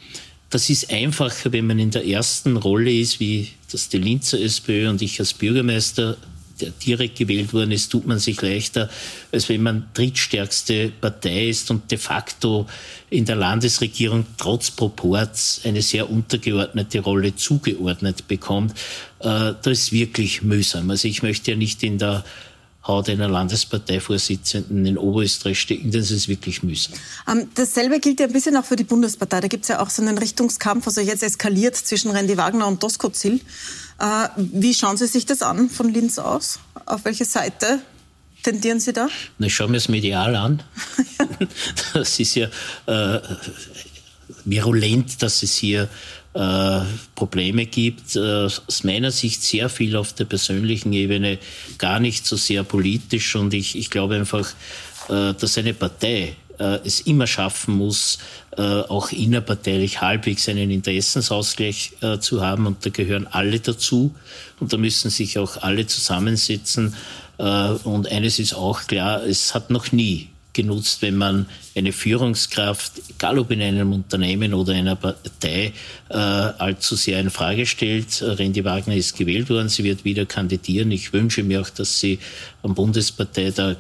[0.54, 4.88] Das ist einfacher, wenn man in der ersten Rolle ist, wie das die Linzer SPÖ
[4.88, 6.16] und ich als Bürgermeister,
[6.62, 8.88] der direkt gewählt worden ist, tut man sich leichter,
[9.32, 12.68] als wenn man drittstärkste Partei ist und de facto
[13.10, 18.74] in der Landesregierung trotz Proports eine sehr untergeordnete Rolle zugeordnet bekommt.
[19.22, 20.92] Äh, das ist wirklich mühsam.
[20.92, 22.24] Also ich möchte ja nicht in der
[22.86, 25.92] Haut einer Landesparteivorsitzenden in Oberösterreich stecken.
[25.92, 26.94] Das ist wirklich mühsam.
[27.32, 29.40] Ähm, dasselbe gilt ja ein bisschen auch für die Bundespartei.
[29.40, 32.84] Da gibt es ja auch so einen Richtungskampf, also jetzt eskaliert zwischen Randy Wagner und
[32.84, 33.40] Dosko Zill.
[34.00, 36.60] Äh, wie schauen Sie sich das an von Linz aus?
[36.86, 37.80] Auf welche Seite
[38.44, 39.08] tendieren Sie da?
[39.38, 40.62] Na, ich schaue mir das medial an.
[41.94, 42.50] das ist ja
[42.86, 43.22] äh,
[44.44, 45.88] virulent, dass es hier
[46.34, 46.80] äh,
[47.16, 48.16] Probleme gibt.
[48.16, 51.38] Äh, aus meiner Sicht sehr viel auf der persönlichen Ebene,
[51.78, 53.36] gar nicht so sehr politisch.
[53.36, 54.50] Und ich, ich glaube einfach,
[55.10, 58.20] äh, dass eine Partei äh, es immer schaffen muss,
[58.58, 62.68] äh, auch innerparteilich halbwegs einen Interessensausgleich äh, zu haben.
[62.68, 64.14] Und da gehören alle dazu.
[64.60, 66.96] Und da müssen sich auch alle zusammensetzen.
[67.36, 73.40] Und eines ist auch klar, es hat noch nie genutzt, wenn man eine Führungskraft, egal
[73.40, 75.74] ob in einem Unternehmen oder einer Partei,
[76.10, 78.22] äh, allzu sehr in Frage stellt.
[78.22, 80.92] Randy Wagner ist gewählt worden, sie wird wieder kandidieren.
[80.92, 82.20] Ich wünsche mir auch, dass sie
[82.62, 83.78] am Bundesparteitag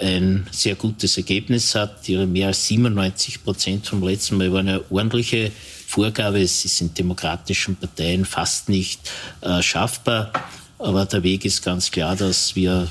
[0.00, 2.08] ein sehr gutes Ergebnis hat.
[2.08, 5.50] Ihre mehr als 97 Prozent vom letzten Mal war eine ordentliche
[5.86, 6.40] Vorgabe.
[6.40, 9.10] Es ist in demokratischen Parteien fast nicht
[9.40, 10.32] äh, schaffbar.
[10.78, 12.88] Aber der Weg ist ganz klar, dass wir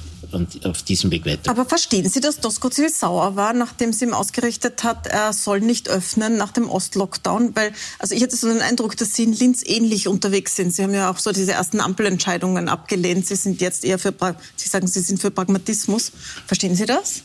[0.63, 1.49] auf diesem Weg weiter.
[1.49, 5.87] Aber verstehen Sie, dass Doskozil sauer war, nachdem sie ihm ausgerichtet hat, er soll nicht
[5.87, 7.55] öffnen nach dem Ostlockdown?
[7.55, 10.73] Weil, also ich hatte so den Eindruck, dass Sie in Linz ähnlich unterwegs sind.
[10.73, 13.25] Sie haben ja auch so diese ersten Ampelentscheidungen abgelehnt.
[13.25, 14.13] Sie sind jetzt eher für,
[14.55, 16.11] Sie sagen, Sie sind für Pragmatismus.
[16.45, 17.23] Verstehen Sie das?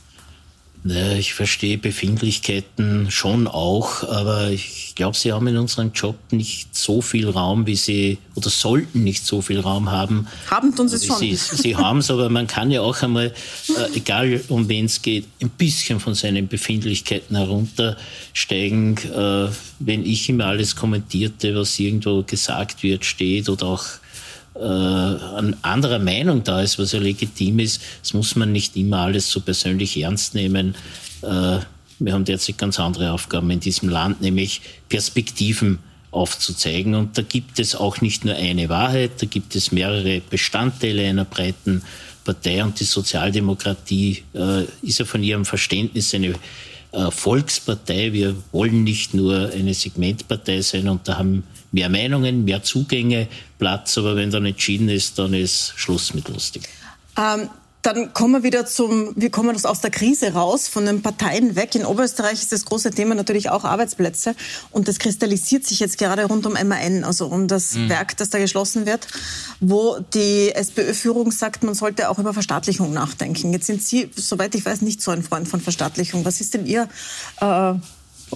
[0.85, 7.01] Ich verstehe Befindlichkeiten schon auch, aber ich glaube, sie haben in unserem Job nicht so
[7.01, 10.27] viel Raum, wie sie, oder sollten nicht so viel Raum haben.
[10.51, 11.21] Haben tun sie es schon.
[11.21, 15.03] Sie, sie haben es, aber man kann ja auch einmal, äh, egal um wen es
[15.03, 18.97] geht, ein bisschen von seinen Befindlichkeiten heruntersteigen.
[18.97, 23.85] Äh, wenn ich immer alles kommentierte, was irgendwo gesagt wird, steht oder auch
[24.55, 27.83] äh, an anderer Meinung da ist, was ja legitim ist.
[28.03, 30.75] Das muss man nicht immer alles so persönlich ernst nehmen.
[31.23, 31.59] Äh,
[31.99, 35.79] wir haben derzeit ganz andere Aufgaben in diesem Land, nämlich Perspektiven
[36.11, 36.95] aufzuzeigen.
[36.95, 41.25] Und da gibt es auch nicht nur eine Wahrheit, da gibt es mehrere Bestandteile einer
[41.25, 41.83] breiten
[42.25, 42.63] Partei.
[42.63, 46.35] Und die Sozialdemokratie äh, ist ja von ihrem Verständnis eine
[46.93, 48.13] äh, Volkspartei.
[48.13, 53.27] Wir wollen nicht nur eine Segmentpartei sein und da haben mehr Meinungen, mehr Zugänge
[53.59, 56.69] Platz, aber wenn dann entschieden ist, dann ist Schluss mit lustig.
[57.19, 57.49] Ähm,
[57.83, 61.57] Dann kommen wir wieder zum, wie kommen wir aus der Krise raus, von den Parteien
[61.57, 61.75] weg.
[61.75, 64.37] In Oberösterreich ist das große Thema natürlich auch Arbeitsplätze.
[64.71, 67.89] Und das kristallisiert sich jetzt gerade rund um MAN, also um das mhm.
[67.89, 69.09] Werk, das da geschlossen wird,
[69.59, 73.53] wo die SPÖ-Führung sagt, man sollte auch über Verstaatlichung nachdenken.
[73.53, 76.25] Jetzt sind Sie, soweit ich weiß, nicht so ein Freund von Verstaatlichung.
[76.25, 76.89] Was ist denn Ihr
[77.41, 77.75] äh,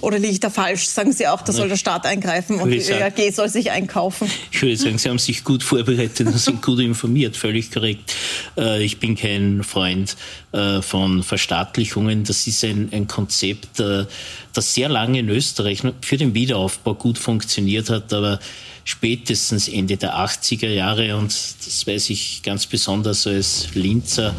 [0.01, 0.87] oder liege ich da falsch?
[0.87, 4.29] Sagen Sie auch, da soll der Staat eingreifen und die ÖAG soll sich einkaufen?
[4.51, 8.13] Ich würde sagen, Sie haben sich gut vorbereitet und sind gut informiert, völlig korrekt.
[8.57, 10.15] Äh, ich bin kein Freund
[10.51, 12.23] äh, von Verstaatlichungen.
[12.23, 14.05] Das ist ein, ein Konzept, äh,
[14.53, 18.39] das sehr lange in Österreich für den Wiederaufbau gut funktioniert hat, aber
[18.83, 24.33] spätestens Ende der 80er Jahre, und das weiß ich ganz besonders als Linzer,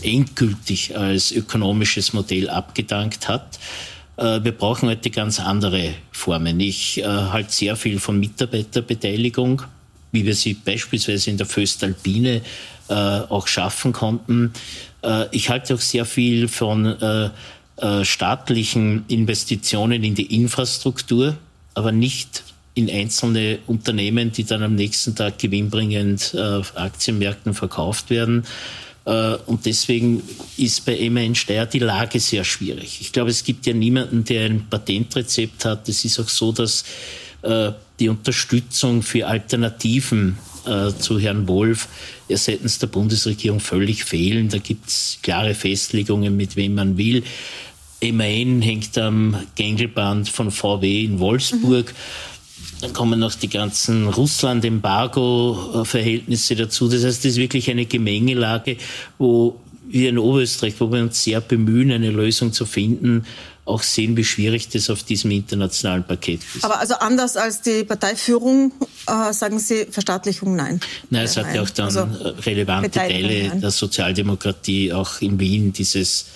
[0.00, 3.58] endgültig als ökonomisches Modell abgedankt hat.
[4.16, 6.60] Äh, wir brauchen heute ganz andere Formen.
[6.60, 9.62] Ich äh, halte sehr viel von Mitarbeiterbeteiligung,
[10.12, 12.42] wie wir sie beispielsweise in der Föstalpine
[12.88, 14.52] äh, auch schaffen konnten.
[15.32, 17.32] Ich halte auch sehr viel von
[18.04, 21.36] staatlichen Investitionen in die Infrastruktur,
[21.74, 22.44] aber nicht
[22.74, 28.44] in einzelne Unternehmen, die dann am nächsten Tag gewinnbringend auf Aktienmärkten verkauft werden.
[29.04, 30.22] Äh, und deswegen
[30.56, 32.98] ist bei MAN Steyr die Lage sehr schwierig.
[33.00, 35.88] Ich glaube, es gibt ja niemanden, der ein Patentrezept hat.
[35.88, 36.84] Es ist auch so, dass
[37.42, 41.88] äh, die Unterstützung für Alternativen äh, zu Herrn Wolf
[42.28, 44.48] seitens der Bundesregierung völlig fehlen.
[44.48, 47.22] Da gibt es klare Festlegungen, mit wem man will.
[48.02, 51.92] MAN hängt am Gängelband von VW in Wolfsburg.
[51.92, 52.31] Mhm.
[52.80, 56.88] Dann kommen noch die ganzen Russland-Embargo-Verhältnisse dazu.
[56.88, 58.76] Das heißt, es ist wirklich eine Gemengelage,
[59.18, 63.24] wo wir in Oberösterreich, wo wir uns sehr bemühen, eine Lösung zu finden,
[63.64, 66.64] auch sehen, wie schwierig das auf diesem internationalen Paket ist.
[66.64, 68.72] Aber also anders als die Parteiführung
[69.06, 70.80] äh, sagen Sie Verstaatlichung nein.
[71.10, 72.08] Nein, es hat ja auch dann also
[72.44, 73.60] relevante Teile nein.
[73.60, 76.26] der Sozialdemokratie auch in Wien dieses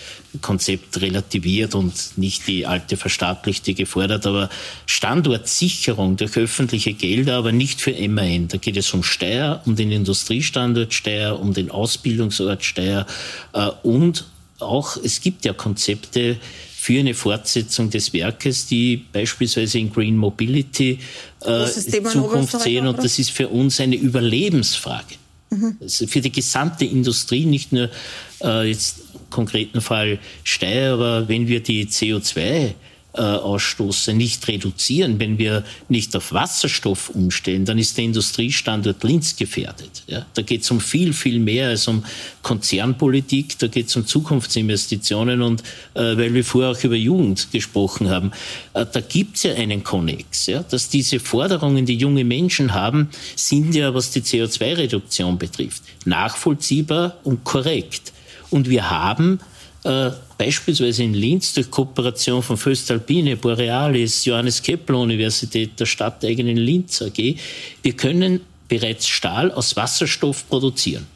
[0.41, 4.25] Konzept relativiert und nicht die alte Verstaatlichte gefordert.
[4.25, 4.49] Aber
[4.87, 8.47] Standortsicherung durch öffentliche Gelder, aber nicht für MAN.
[8.47, 13.05] Da geht es um Steuer, um den Industriestandort Steyr, um den Ausbildungsort Steyr
[13.53, 14.27] äh, und
[14.59, 16.39] auch, es gibt ja Konzepte,
[16.87, 21.01] für eine Fortsetzung des Werkes, die beispielsweise in Green Mobility
[21.41, 22.87] äh, Zukunft sehen.
[22.87, 25.17] Und das ist für uns eine Überlebensfrage.
[25.51, 25.79] Mhm.
[25.81, 27.91] Also für die gesamte Industrie, nicht nur
[28.41, 32.75] äh, jetzt konkreten Fall Steyr, aber wenn wir die CO2
[33.17, 39.37] äh, Ausstoße nicht reduzieren, wenn wir nicht auf Wasserstoff umstellen, dann ist der Industriestandort Linz
[39.37, 40.05] gefährdet.
[40.07, 40.27] Ja?
[40.35, 42.05] Da geht es um viel, viel mehr als um
[42.43, 45.63] Konzernpolitik, da geht es um Zukunftsinvestitionen und
[45.95, 48.33] äh, weil wir vorher auch über Jugend gesprochen haben,
[48.75, 50.47] äh, da gibt es ja einen Konnex.
[50.47, 50.63] Ja?
[50.63, 57.45] Dass diese Forderungen, die junge Menschen haben, sind ja, was die CO2-Reduktion betrifft, nachvollziehbar und
[57.45, 58.13] korrekt.
[58.51, 59.41] Und wir haben
[59.85, 67.03] äh, beispielsweise in Linz durch Kooperation von Föstalpine, Borealis, Johannes Kepler Universität, der stadteigenen Linz
[67.03, 67.37] AG,
[67.83, 71.07] wir können bereits Stahl aus Wasserstoff produzieren.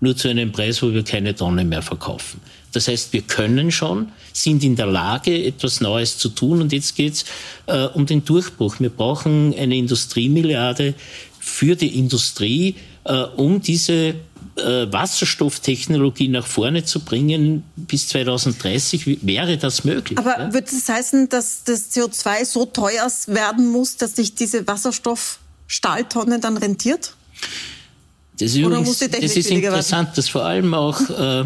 [0.00, 2.40] Nur zu einem Preis, wo wir keine Tonne mehr verkaufen.
[2.72, 6.62] Das heißt, wir können schon, sind in der Lage, etwas Neues zu tun.
[6.62, 7.24] Und jetzt geht es
[7.66, 8.76] äh, um den Durchbruch.
[8.78, 10.94] Wir brauchen eine Industriemilliarde
[11.38, 14.14] für die Industrie, äh, um diese
[14.56, 20.18] äh, Wasserstofftechnologie nach vorne zu bringen bis 2030, wäre das möglich.
[20.18, 20.52] Aber ja?
[20.52, 26.56] würde das heißen, dass das CO2 so teuer werden muss, dass sich diese Wasserstoffstahltonne dann
[26.56, 27.14] rentiert?
[28.38, 31.44] Das ist, übrigens, das ist interessant, dass vor allem auch äh,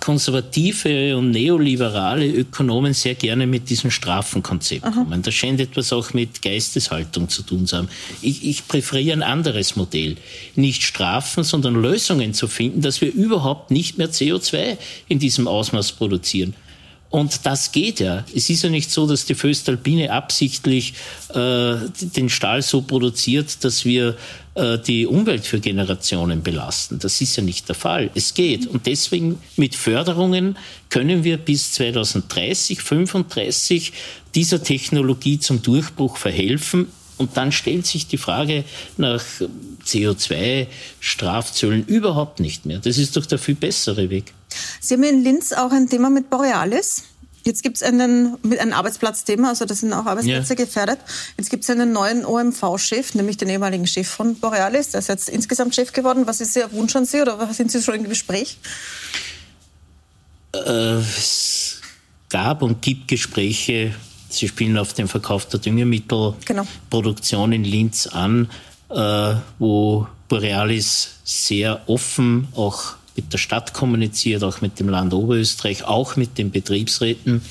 [0.00, 4.90] konservative und neoliberale Ökonomen sehr gerne mit diesem Strafenkonzept Aha.
[4.90, 5.22] kommen.
[5.22, 7.88] Das scheint etwas auch mit Geisteshaltung zu tun zu haben.
[8.20, 10.16] Ich, ich präferiere ein anderes Modell.
[10.56, 14.76] Nicht Strafen, sondern Lösungen zu finden, dass wir überhaupt nicht mehr CO2
[15.08, 16.54] in diesem Ausmaß produzieren.
[17.12, 18.24] Und das geht ja.
[18.34, 20.94] Es ist ja nicht so, dass die Föstalpine absichtlich
[21.28, 24.16] äh, den Stahl so produziert, dass wir
[24.54, 26.98] äh, die Umwelt für Generationen belasten.
[26.98, 28.10] Das ist ja nicht der Fall.
[28.14, 28.66] Es geht.
[28.66, 30.56] Und deswegen mit Förderungen
[30.88, 33.92] können wir bis 2030, 35
[34.34, 36.86] dieser Technologie zum Durchbruch verhelfen.
[37.18, 38.64] Und dann stellt sich die Frage
[38.96, 39.22] nach
[39.84, 42.78] CO2-Strafzöllen überhaupt nicht mehr.
[42.78, 44.32] Das ist doch der viel bessere Weg.
[44.80, 47.04] Sie haben in Linz auch ein Thema mit Borealis.
[47.44, 50.64] Jetzt gibt es einen, ein Arbeitsplatzthema, also da sind auch Arbeitsplätze ja.
[50.64, 51.00] gefährdet.
[51.36, 54.90] Jetzt gibt es einen neuen OMV-Chef, nämlich den ehemaligen Chef von Borealis.
[54.90, 56.26] Der ist jetzt insgesamt Chef geworden.
[56.26, 58.58] Was ist Ihr Wunsch an Sie oder sind Sie schon im Gespräch?
[60.54, 61.80] Äh, es
[62.28, 63.94] gab und gibt Gespräche.
[64.28, 67.56] Sie spielen auf den Verkauf der Düngemittelproduktion genau.
[67.56, 68.50] in Linz an,
[68.88, 75.84] äh, wo Borealis sehr offen auch mit der Stadt kommuniziert, auch mit dem Land Oberösterreich,
[75.84, 77.42] auch mit den Betriebsräten.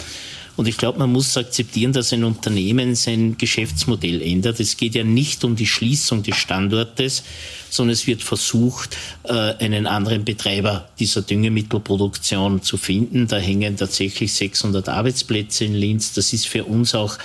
[0.57, 4.59] Und ich glaube, man muss akzeptieren, dass ein Unternehmen sein Geschäftsmodell ändert.
[4.59, 7.23] Es geht ja nicht um die Schließung des Standortes,
[7.69, 13.27] sondern es wird versucht, äh, einen anderen Betreiber dieser Düngemittelproduktion zu finden.
[13.27, 16.13] Da hängen tatsächlich 600 Arbeitsplätze in Linz.
[16.13, 17.17] Das ist für uns auch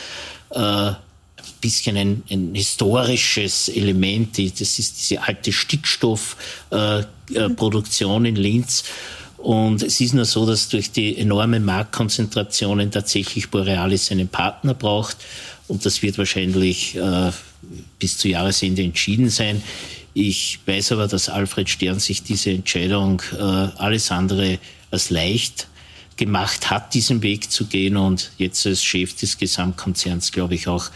[0.51, 0.97] äh, ein
[1.61, 4.39] bisschen ein, ein, historisches Element.
[4.39, 8.85] Das ist diese alte Stickstoffproduktion äh, in Linz.
[9.39, 15.18] Und es ist nur so, dass durch die enormen Marktkonzentrationen tatsächlich Borealis einen Partner braucht.
[15.68, 17.31] Und das wird wahrscheinlich äh,
[17.99, 19.62] bis zu Jahresende entschieden sein.
[20.14, 24.59] Ich weiß aber, dass Alfred Stern sich diese Entscheidung äh, alles andere
[24.91, 25.68] als leicht
[26.16, 27.97] gemacht hat, diesen Weg zu gehen.
[27.97, 30.87] Und jetzt als Chef des Gesamtkonzerns glaube ich auch,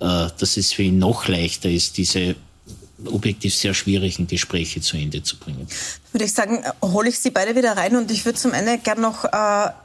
[0.00, 2.36] äh, dass es für ihn noch leichter ist, diese
[3.04, 5.68] objektiv sehr schwierigen Gespräche zu Ende zu bringen.
[6.12, 9.02] Würde ich sagen, hole ich Sie beide wieder rein und ich würde zum Ende gerne
[9.02, 9.36] noch äh,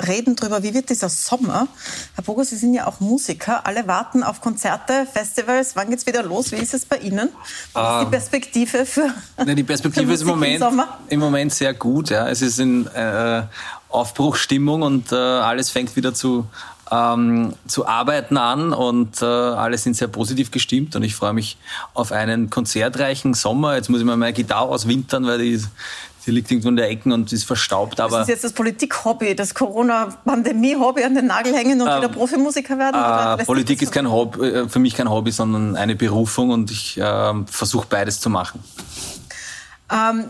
[0.05, 1.67] reden darüber, wie wird dieser Sommer?
[2.15, 5.75] Herr Bogo, Sie sind ja auch Musiker, alle warten auf Konzerte, Festivals.
[5.75, 6.53] Wann geht es wieder los?
[6.53, 7.29] Wie ist es bei Ihnen?
[7.73, 9.13] Was ist die ähm, Perspektive für
[9.45, 12.11] ne, Die Perspektive ist im Moment, im, im, Moment sehr gut.
[12.11, 12.29] Ja.
[12.29, 13.43] Es ist in äh,
[13.89, 16.47] Aufbruchstimmung und äh, alles fängt wieder zu
[16.91, 21.57] ähm, zu arbeiten an und äh, alle sind sehr positiv gestimmt und ich freue mich
[21.93, 23.75] auf einen konzertreichen Sommer.
[23.75, 25.63] Jetzt muss ich mal meine Gitarre auswintern, weil die,
[26.25, 28.01] die liegt irgendwo in der Ecke und ist verstaubt.
[28.01, 32.09] Aber das ist jetzt das Politik-Hobby, das Corona-Pandemie-Hobby an den Nagel hängen und äh, wieder
[32.09, 33.39] Profimusiker werden?
[33.39, 36.97] Äh, Politik ist kein Hobby, äh, für mich kein Hobby, sondern eine Berufung und ich
[36.97, 38.61] äh, versuche beides zu machen.
[39.89, 40.25] Ähm,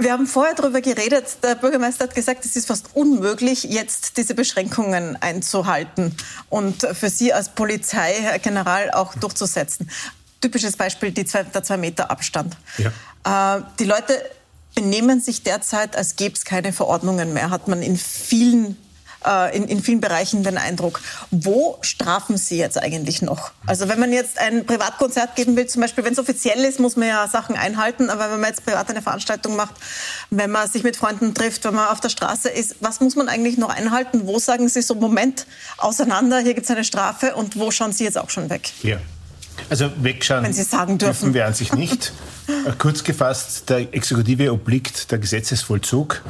[0.00, 1.24] wir haben vorher darüber geredet.
[1.42, 6.16] Der Bürgermeister hat gesagt, es ist fast unmöglich, jetzt diese Beschränkungen einzuhalten
[6.48, 9.90] und für Sie als Polizeigeneral auch durchzusetzen.
[10.40, 12.56] Typisches Beispiel die zwei, der zwei Meter Abstand.
[12.78, 13.58] Ja.
[13.58, 14.14] Äh, die Leute
[14.74, 18.76] benehmen sich derzeit, als gäbe es keine Verordnungen mehr, hat man in vielen
[19.26, 21.00] äh, in, in vielen Bereichen den Eindruck.
[21.30, 23.50] Wo strafen Sie jetzt eigentlich noch?
[23.66, 26.96] Also wenn man jetzt ein Privatkonzert geben will, zum Beispiel, wenn es offiziell ist, muss
[26.96, 28.10] man ja Sachen einhalten.
[28.10, 29.74] Aber wenn man jetzt privat eine Veranstaltung macht,
[30.30, 33.28] wenn man sich mit Freunden trifft, wenn man auf der Straße ist, was muss man
[33.28, 34.26] eigentlich noch einhalten?
[34.26, 35.46] Wo sagen Sie so, Moment,
[35.78, 38.70] auseinander, hier gibt es eine Strafe und wo schauen Sie jetzt auch schon weg?
[38.82, 38.98] Ja.
[39.68, 41.20] Also wegschauen Wenn Sie sagen dürfen.
[41.20, 42.12] dürfen wir an sich nicht.
[42.78, 46.22] Kurz gefasst, der Exekutive obliegt der Gesetzesvollzug.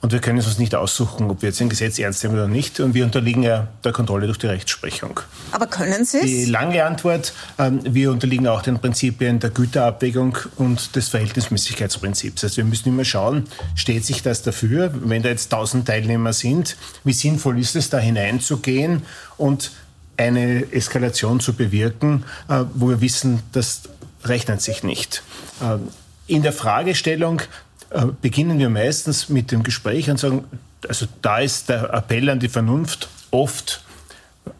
[0.00, 2.46] Und wir können es uns nicht aussuchen, ob wir jetzt ein Gesetz ernst nehmen oder
[2.46, 2.78] nicht.
[2.78, 5.20] Und wir unterliegen ja der Kontrolle durch die Rechtsprechung.
[5.50, 6.24] Aber können Sie es?
[6.24, 12.44] Die lange Antwort, ähm, wir unterliegen auch den Prinzipien der Güterabwägung und des Verhältnismäßigkeitsprinzips.
[12.44, 16.76] Also wir müssen immer schauen, steht sich das dafür, wenn da jetzt tausend Teilnehmer sind,
[17.02, 19.02] wie sinnvoll ist es, da hineinzugehen
[19.36, 19.72] und
[20.16, 23.82] eine Eskalation zu bewirken, äh, wo wir wissen, das
[24.24, 25.22] rechnet sich nicht.
[25.62, 25.88] Ähm,
[26.26, 27.42] in der Fragestellung,
[27.90, 30.44] äh, beginnen wir meistens mit dem Gespräch und sagen,
[30.86, 33.82] also da ist der Appell an die Vernunft oft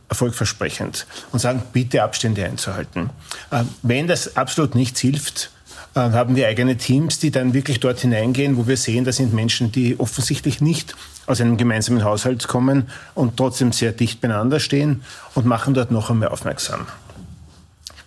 [0.09, 3.11] erfolgversprechend und sagen, bitte Abstände einzuhalten.
[3.51, 5.51] Äh, wenn das absolut nichts hilft,
[5.95, 9.35] äh, haben wir eigene Teams, die dann wirklich dort hineingehen, wo wir sehen, da sind
[9.35, 10.95] Menschen, die offensichtlich nicht
[11.27, 15.03] aus einem gemeinsamen Haushalt kommen und trotzdem sehr dicht beieinander stehen
[15.35, 16.87] und machen dort noch einmal aufmerksam.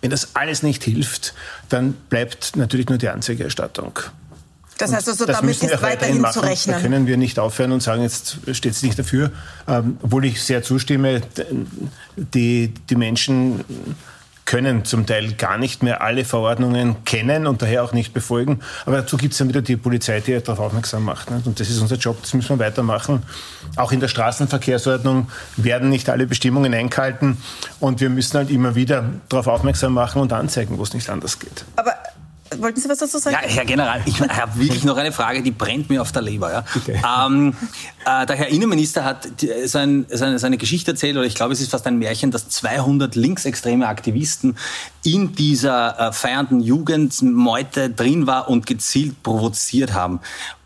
[0.00, 1.32] Wenn das alles nicht hilft,
[1.68, 4.00] dann bleibt natürlich nur die Anzeigerstattung.
[4.78, 6.32] Das heißt also, damit ist weiterhin machen.
[6.32, 6.76] zu rechnen.
[6.76, 9.30] Da können wir nicht aufhören und sagen, jetzt steht es nicht dafür.
[9.68, 11.22] Ähm, obwohl ich sehr zustimme,
[12.16, 13.64] die, die Menschen
[14.44, 18.60] können zum Teil gar nicht mehr alle Verordnungen kennen und daher auch nicht befolgen.
[18.84, 21.30] Aber dazu gibt es dann wieder die Polizei, die darauf aufmerksam macht.
[21.30, 21.40] Ne?
[21.44, 23.22] Und das ist unser Job, das müssen wir weitermachen.
[23.76, 27.38] Auch in der Straßenverkehrsordnung werden nicht alle Bestimmungen eingehalten
[27.80, 31.38] und wir müssen halt immer wieder darauf aufmerksam machen und anzeigen, wo es nicht anders
[31.38, 31.64] geht.
[31.76, 31.94] Aber
[32.58, 33.36] Wollten Sie was dazu sagen?
[33.40, 36.52] Ja, Herr General, ich habe wirklich noch eine Frage, die brennt mir auf der Leber.
[36.52, 36.64] Ja?
[36.76, 37.00] Okay.
[37.26, 37.54] Ähm,
[38.04, 39.28] äh, der Herr Innenminister hat
[39.64, 43.14] seine, seine, seine Geschichte erzählt, oder ich glaube, es ist fast ein Märchen, dass 200
[43.14, 44.56] linksextreme Aktivisten
[45.04, 50.20] in dieser äh, feiernden Jugendmeute drin war und gezielt provoziert haben.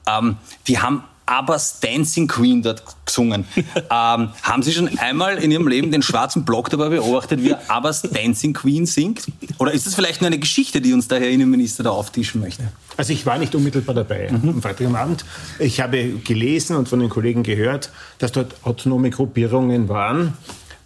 [0.06, 3.44] Ähm, die haben Abbas Dancing Queen dort gesungen.
[3.56, 8.02] ähm, haben Sie schon einmal in Ihrem Leben den schwarzen Block dabei beobachtet, wie Abbas
[8.02, 9.26] Dancing Queen singt?
[9.58, 12.62] Oder ist das vielleicht nur eine Geschichte, die uns der Herr Innenminister da auftischen möchte?
[12.96, 14.48] Also ich war nicht unmittelbar dabei mhm.
[14.48, 15.24] am Freitagabend.
[15.58, 20.34] Ich habe gelesen und von den Kollegen gehört, dass dort autonome Gruppierungen waren,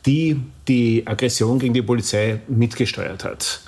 [0.07, 3.61] die die Aggression gegen die Polizei mitgesteuert hat.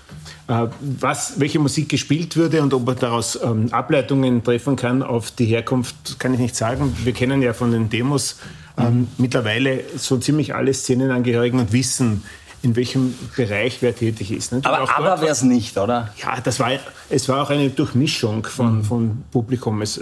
[0.52, 5.30] Äh, was, welche Musik gespielt würde und ob man daraus ähm, Ableitungen treffen kann auf
[5.30, 6.94] die Herkunft, kann ich nicht sagen.
[7.04, 8.38] Wir kennen ja von den Demos
[8.76, 12.22] ähm, mittlerweile so ziemlich alle Szenenangehörigen und wissen,
[12.62, 14.52] in welchem Bereich wer tätig ist.
[14.52, 14.66] Nicht?
[14.66, 16.12] Aber, aber wäre es nicht, oder?
[16.22, 16.72] Ja, das war,
[17.08, 18.84] es war auch eine Durchmischung von, mhm.
[18.84, 19.80] von Publikum.
[19.80, 20.00] Es,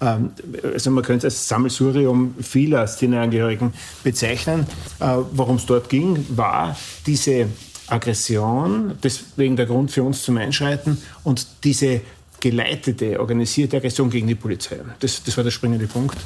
[0.00, 0.30] ähm,
[0.62, 3.74] also man könnte es als Sammelsurium vieler Szeneangehörigen
[4.04, 4.66] bezeichnen.
[5.00, 6.76] Äh, Worum es dort ging, war
[7.06, 7.48] diese
[7.88, 12.00] Aggression, deswegen der Grund für uns zum Einschreiten und diese
[12.40, 14.78] geleitete, organisierte Aggression gegen die Polizei.
[15.00, 16.18] Das, das war der springende Punkt.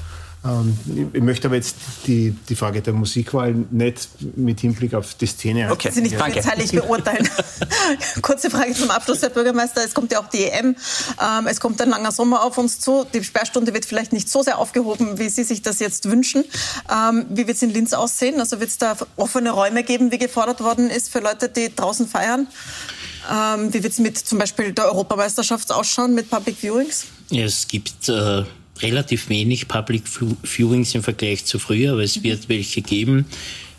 [0.45, 0.77] Ähm,
[1.13, 1.77] ich möchte aber jetzt
[2.07, 5.71] die, die Frage der Musikwahl nicht mit Hinblick auf die Szene.
[5.71, 7.29] Okay, Sie nicht polizeilich beurteilen.
[8.23, 9.83] Kurze Frage zum Abschluss, Herr Bürgermeister.
[9.85, 10.75] Es kommt ja auch die EM.
[11.21, 13.07] Ähm, es kommt ein langer Sommer auf uns zu.
[13.15, 16.45] Die Sperrstunde wird vielleicht nicht so sehr aufgehoben, wie Sie sich das jetzt wünschen.
[16.91, 18.41] Ähm, wie wird es in Linz aussehen?
[18.41, 22.09] Also wird es da offene Räume geben, wie gefordert worden ist, für Leute, die draußen
[22.09, 22.47] feiern?
[23.25, 27.07] wie wird es mit zum Beispiel der Europameisterschaft ausschauen, mit Public Viewings?
[27.31, 28.43] Es gibt äh
[28.81, 30.05] relativ wenig Public
[30.43, 32.25] Viewings im Vergleich zu früher, aber es mhm.
[32.25, 33.27] wird welche geben.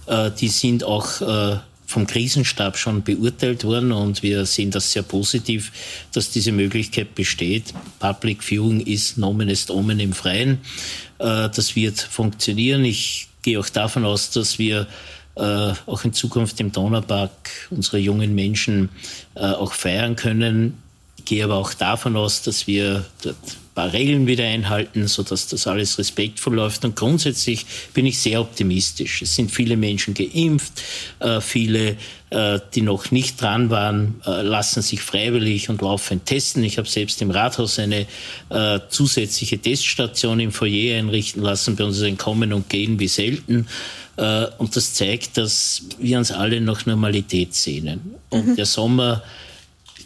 [0.08, 5.04] Äh, die sind auch äh, vom Krisenstab schon beurteilt worden und wir sehen das sehr
[5.04, 5.72] positiv,
[6.12, 7.74] dass diese Möglichkeit besteht.
[8.00, 10.60] Public Viewing ist Nomen est Omen im Freien.
[11.20, 12.84] Äh, das wird funktionieren.
[12.86, 14.88] Ich gehe auch davon aus, dass wir
[15.36, 18.89] auch in Zukunft im Donaupark unsere jungen Menschen
[19.34, 20.78] auch feiern können.
[21.24, 23.38] Ich gehe aber auch davon aus, dass wir dort
[23.74, 26.86] paar Regeln wieder einhalten, sodass das alles respektvoll läuft.
[26.86, 29.22] Und grundsätzlich bin ich sehr optimistisch.
[29.22, 30.74] Es sind viele Menschen geimpft,
[31.20, 31.98] äh, viele,
[32.30, 36.64] äh, die noch nicht dran waren, äh, lassen sich freiwillig und laufend testen.
[36.64, 38.06] Ich habe selbst im Rathaus eine
[38.90, 41.76] zusätzliche Teststation im Foyer einrichten lassen.
[41.76, 43.68] Bei uns ist ein Kommen und Gehen wie selten.
[44.16, 48.16] Und das zeigt, dass wir uns alle nach Normalität sehnen.
[48.30, 48.56] Und mhm.
[48.56, 49.24] der Sommer,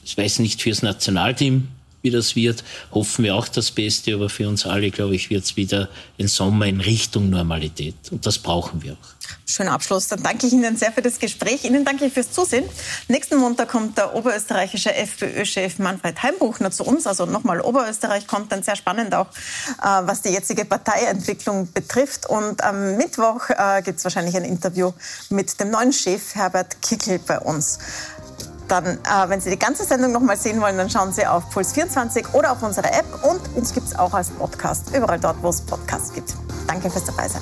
[0.08, 1.68] ich weiß nicht fürs Nationalteam,
[2.02, 5.44] wie das wird, hoffen wir auch das Beste, aber für uns alle, glaube ich, wird
[5.44, 7.96] es wieder ein Sommer in Richtung Normalität.
[8.12, 9.18] Und das brauchen wir auch.
[9.46, 10.08] Schöner Abschluss.
[10.08, 11.66] Dann danke ich Ihnen sehr für das Gespräch.
[11.66, 12.64] Ihnen danke ich fürs Zusehen.
[13.10, 17.08] Nächsten Montag kommt der oberösterreichische FPÖ-Chef Manfred Heimbuchner zu uns.
[17.08, 19.28] Also nochmal Oberösterreich kommt dann sehr spannend auch,
[19.82, 22.30] äh, was die jetzige Parteientwicklung betrifft.
[22.30, 24.94] Und am Mittwoch äh, gibt es wahrscheinlich ein Interview
[25.30, 27.80] mit dem neuen Chef Herbert Kickel bei uns
[28.68, 28.98] dann, äh,
[29.28, 32.52] wenn Sie die ganze Sendung noch mal sehen wollen, dann schauen Sie auf Puls24 oder
[32.52, 33.06] auf unsere App.
[33.24, 36.36] Und uns gibt es auch als Podcast, überall dort, wo es Podcasts gibt.
[36.68, 37.42] Danke fürs Dabeisein.